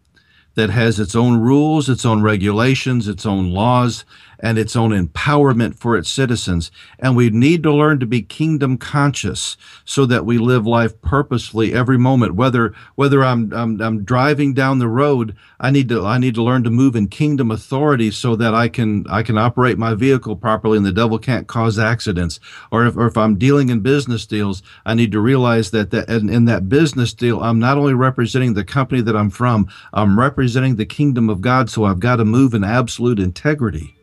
[0.55, 4.03] that has its own rules, its own regulations, its own laws,
[4.41, 6.71] and its own empowerment for its citizens.
[6.99, 11.73] And we need to learn to be kingdom conscious so that we live life purposefully
[11.73, 12.35] every moment.
[12.35, 16.43] Whether whether I'm, I'm I'm driving down the road, I need to I need to
[16.43, 20.35] learn to move in kingdom authority so that I can I can operate my vehicle
[20.35, 22.39] properly and the devil can't cause accidents.
[22.71, 26.09] Or if or if I'm dealing in business deals, I need to realize that that
[26.09, 30.19] in, in that business deal, I'm not only representing the company that I'm from, I'm
[30.19, 31.69] representing the kingdom of God.
[31.69, 33.95] So I've got to move in absolute integrity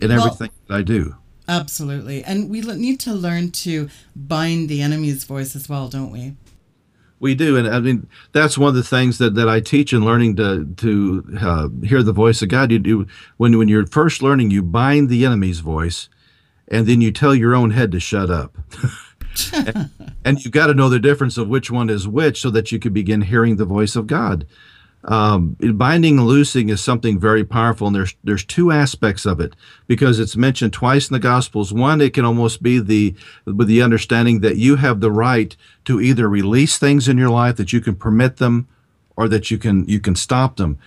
[0.00, 1.16] in everything well, that I do.
[1.46, 2.24] Absolutely.
[2.24, 6.36] And we need to learn to bind the enemy's voice as well, don't we?
[7.20, 10.04] We do, and I mean that's one of the things that, that I teach in
[10.04, 12.70] learning to to uh, hear the voice of God.
[12.70, 13.06] You do
[13.38, 16.10] when when you're first learning, you bind the enemy's voice,
[16.68, 18.58] and then you tell your own head to shut up.
[19.54, 19.90] and,
[20.24, 22.78] and you got to know the difference of which one is which, so that you
[22.78, 24.46] can begin hearing the voice of God.
[25.06, 29.54] Um, binding and loosing is something very powerful, and there's there's two aspects of it
[29.86, 31.74] because it's mentioned twice in the Gospels.
[31.74, 36.00] One, it can almost be the with the understanding that you have the right to
[36.00, 38.66] either release things in your life that you can permit them,
[39.14, 40.78] or that you can you can stop them.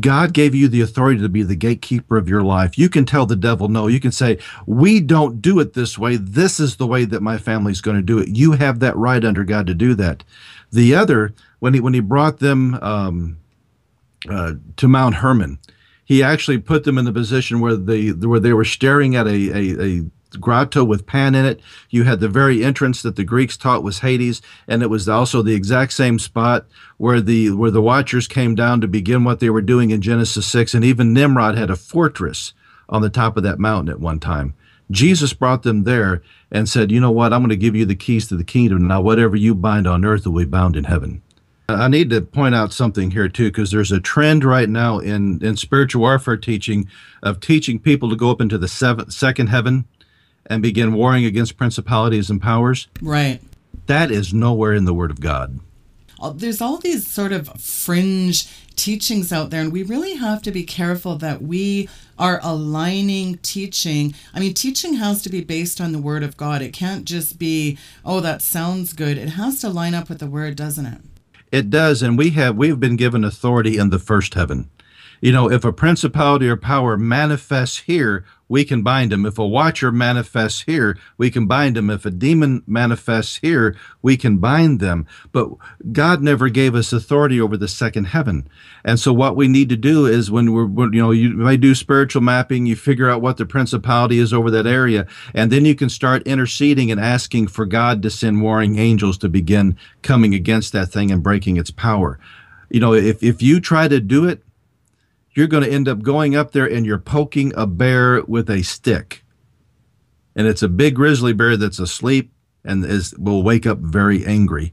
[0.00, 2.78] God gave you the authority to be the gatekeeper of your life.
[2.78, 3.86] You can tell the devil no.
[3.86, 6.16] You can say, "We don't do it this way.
[6.16, 9.24] This is the way that my family's going to do it." You have that right
[9.24, 10.24] under God to do that.
[10.70, 13.38] The other when he when he brought them um,
[14.28, 15.58] uh, to Mount Hermon,
[16.04, 19.50] he actually put them in the position where they where they were staring at a,
[19.50, 21.60] a, a grotto with Pan in it.
[21.90, 25.42] You had the very entrance that the Greeks taught was Hades, and it was also
[25.42, 29.50] the exact same spot where the where the Watchers came down to begin what they
[29.50, 32.54] were doing in Genesis six, and even Nimrod had a fortress
[32.88, 34.54] on the top of that mountain at one time.
[34.90, 37.32] Jesus brought them there and said, "You know what?
[37.32, 38.88] I'm going to give you the keys to the kingdom.
[38.88, 41.22] Now, whatever you bind on earth will be bound in heaven."
[41.74, 45.44] I need to point out something here too, because there's a trend right now in,
[45.44, 46.88] in spiritual warfare teaching
[47.22, 49.84] of teaching people to go up into the seventh, second heaven
[50.46, 52.88] and begin warring against principalities and powers.
[53.00, 53.40] Right.
[53.86, 55.60] That is nowhere in the Word of God.
[56.20, 60.50] Uh, There's all these sort of fringe teachings out there, and we really have to
[60.50, 64.14] be careful that we are aligning teaching.
[64.34, 66.62] I mean, teaching has to be based on the Word of God.
[66.62, 69.18] It can't just be, oh, that sounds good.
[69.18, 71.00] It has to line up with the Word, doesn't it?
[71.52, 74.70] It does, and we have we've been given authority in the first heaven.
[75.20, 79.24] You know, if a principality or power manifests here, we can bind him.
[79.24, 81.88] If a watcher manifests here, we can bind him.
[81.88, 85.06] If a demon manifests here, we can bind them.
[85.30, 85.50] But
[85.92, 88.48] God never gave us authority over the second heaven.
[88.84, 91.76] And so what we need to do is when we're, you know, you may do
[91.76, 95.76] spiritual mapping, you figure out what the principality is over that area, and then you
[95.76, 100.72] can start interceding and asking for God to send warring angels to begin coming against
[100.72, 102.18] that thing and breaking its power.
[102.68, 104.42] You know, if, if you try to do it,
[105.32, 108.62] you're going to end up going up there and you're poking a bear with a
[108.62, 109.24] stick.
[110.34, 112.32] And it's a big grizzly bear that's asleep
[112.64, 114.72] and is will wake up very angry.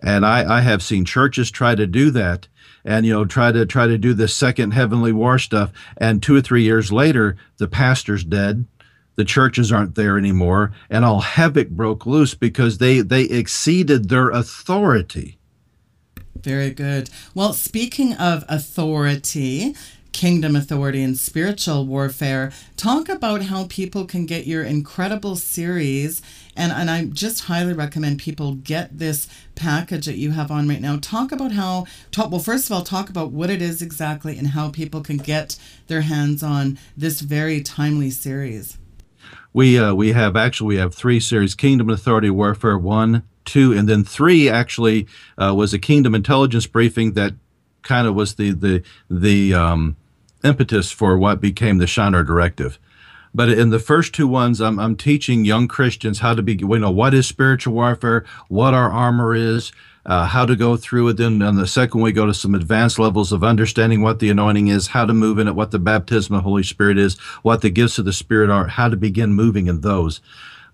[0.00, 2.48] And I, I have seen churches try to do that
[2.84, 6.36] and you know try to try to do this second heavenly war stuff and two
[6.36, 8.66] or three years later the pastor's dead
[9.16, 14.28] the churches aren't there anymore and all havoc broke loose because they they exceeded their
[14.30, 15.38] authority
[16.44, 17.08] Very good.
[17.34, 19.74] Well, speaking of authority,
[20.12, 26.20] kingdom authority and spiritual warfare, talk about how people can get your incredible series.
[26.54, 30.82] And, and I just highly recommend people get this package that you have on right
[30.82, 30.98] now.
[31.00, 34.48] Talk about how, talk, well, first of all, talk about what it is exactly and
[34.48, 38.76] how people can get their hands on this very timely series.
[39.54, 43.88] we uh, we have actually we have three series kingdom authority warfare one two and
[43.88, 45.06] then three actually
[45.40, 47.34] uh, was a kingdom intelligence briefing that
[47.82, 49.96] kind of was the the the um,
[50.42, 52.78] impetus for what became the Shinar directive.
[53.36, 56.78] But in the first two ones I'm, I'm teaching young christians how to be you
[56.78, 59.72] know what is spiritual warfare what our armor is
[60.06, 62.98] uh, how to go through it then on the second we go to some advanced
[62.98, 66.34] levels of understanding what the anointing is how to move in it what the baptism
[66.34, 69.32] of the holy spirit is what the gifts of the spirit are how to begin
[69.32, 70.20] moving in those.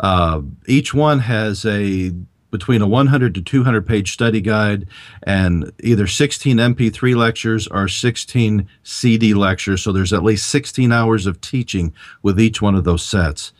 [0.01, 2.12] Uh, each one has a
[2.51, 4.87] between a 100 to 200 page study guide
[5.23, 9.83] and either 16 MP3 lectures or 16 CD lectures.
[9.83, 11.93] So there's at least 16 hours of teaching
[12.23, 13.53] with each one of those sets.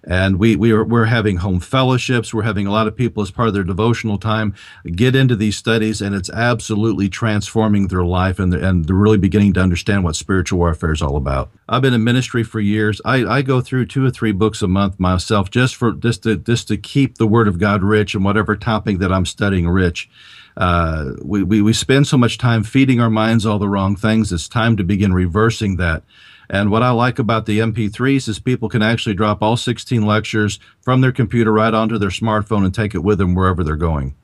[0.07, 3.30] and we we are we're having home fellowships we're having a lot of people as
[3.30, 4.55] part of their devotional time
[4.92, 9.18] get into these studies and it's absolutely transforming their life and they're, and they're really
[9.18, 13.00] beginning to understand what spiritual warfare is all about i've been in ministry for years
[13.05, 16.36] i, I go through two or three books a month myself just for just to
[16.36, 20.09] just to keep the word of god rich and whatever topic that i'm studying rich
[20.57, 24.32] uh, we, we, we spend so much time feeding our minds all the wrong things.
[24.32, 26.05] It's time to begin reversing that.
[26.49, 30.59] And what I like about the MP3s is people can actually drop all 16 lectures
[30.80, 34.14] from their computer right onto their smartphone and take it with them wherever they're going.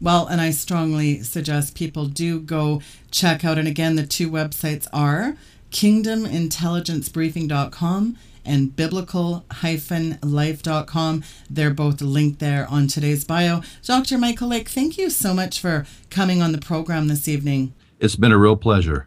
[0.00, 3.58] Well, and I strongly suggest people do go check out.
[3.58, 5.36] And again, the two websites are
[5.70, 11.24] kingdomintelligencebriefing.com and biblical-life.com.
[11.48, 13.62] They're both linked there on today's bio.
[13.84, 14.18] Dr.
[14.18, 17.72] Michael Lake, thank you so much for coming on the program this evening.
[18.00, 19.06] It's been a real pleasure.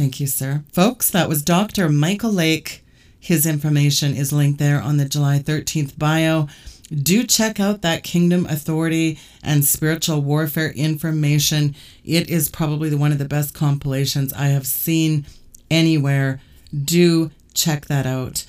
[0.00, 0.64] Thank you, sir.
[0.72, 1.90] Folks, that was Dr.
[1.90, 2.82] Michael Lake.
[3.18, 6.48] His information is linked there on the July 13th bio.
[6.90, 11.74] Do check out that Kingdom Authority and Spiritual Warfare information.
[12.02, 15.26] It is probably one of the best compilations I have seen
[15.70, 16.40] anywhere.
[16.72, 18.46] Do check that out.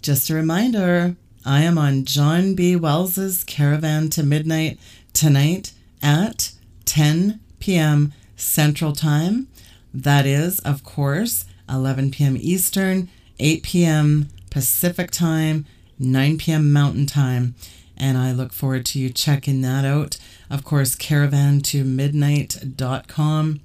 [0.00, 2.76] Just a reminder I am on John B.
[2.76, 4.80] Wells's Caravan to Midnight
[5.12, 6.52] tonight at
[6.86, 8.14] 10 p.m.
[8.36, 9.48] Central Time.
[9.94, 12.36] That is, of course, 11 p.m.
[12.38, 14.28] Eastern, 8 p.m.
[14.50, 15.66] Pacific Time,
[15.98, 16.72] 9 p.m.
[16.72, 17.54] Mountain Time.
[17.96, 20.18] And I look forward to you checking that out.
[20.50, 23.60] Of course, caravan2midnight.com.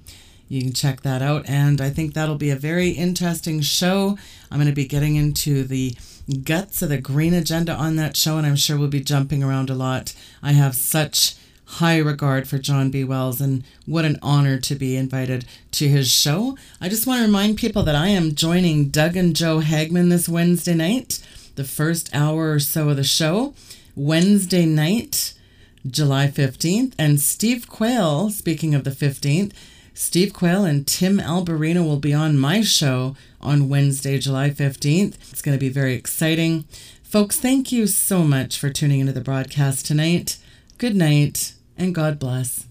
[0.48, 1.48] You can check that out.
[1.48, 4.16] And I think that'll be a very interesting show.
[4.50, 5.96] I'm going to be getting into the
[6.44, 9.68] guts of the green agenda on that show, and I'm sure we'll be jumping around
[9.68, 10.14] a lot.
[10.42, 11.34] I have such
[11.74, 13.04] high regard for John B.
[13.04, 16.58] Wells, and what an honor to be invited to his show.
[16.80, 20.28] I just want to remind people that I am joining Doug and Joe Hagmann this
[20.28, 23.54] Wednesday night, the first hour or so of the show.
[23.94, 25.34] Wednesday night,
[25.86, 29.52] July 15th, and Steve Quayle, speaking of the 15th,
[29.94, 35.14] Steve Quayle and Tim Alberino will be on my show on Wednesday, July 15th.
[35.30, 36.64] It's going to be very exciting.
[37.02, 40.36] Folks, thank you so much for tuning into the broadcast tonight.
[40.78, 42.69] Good night and God bless.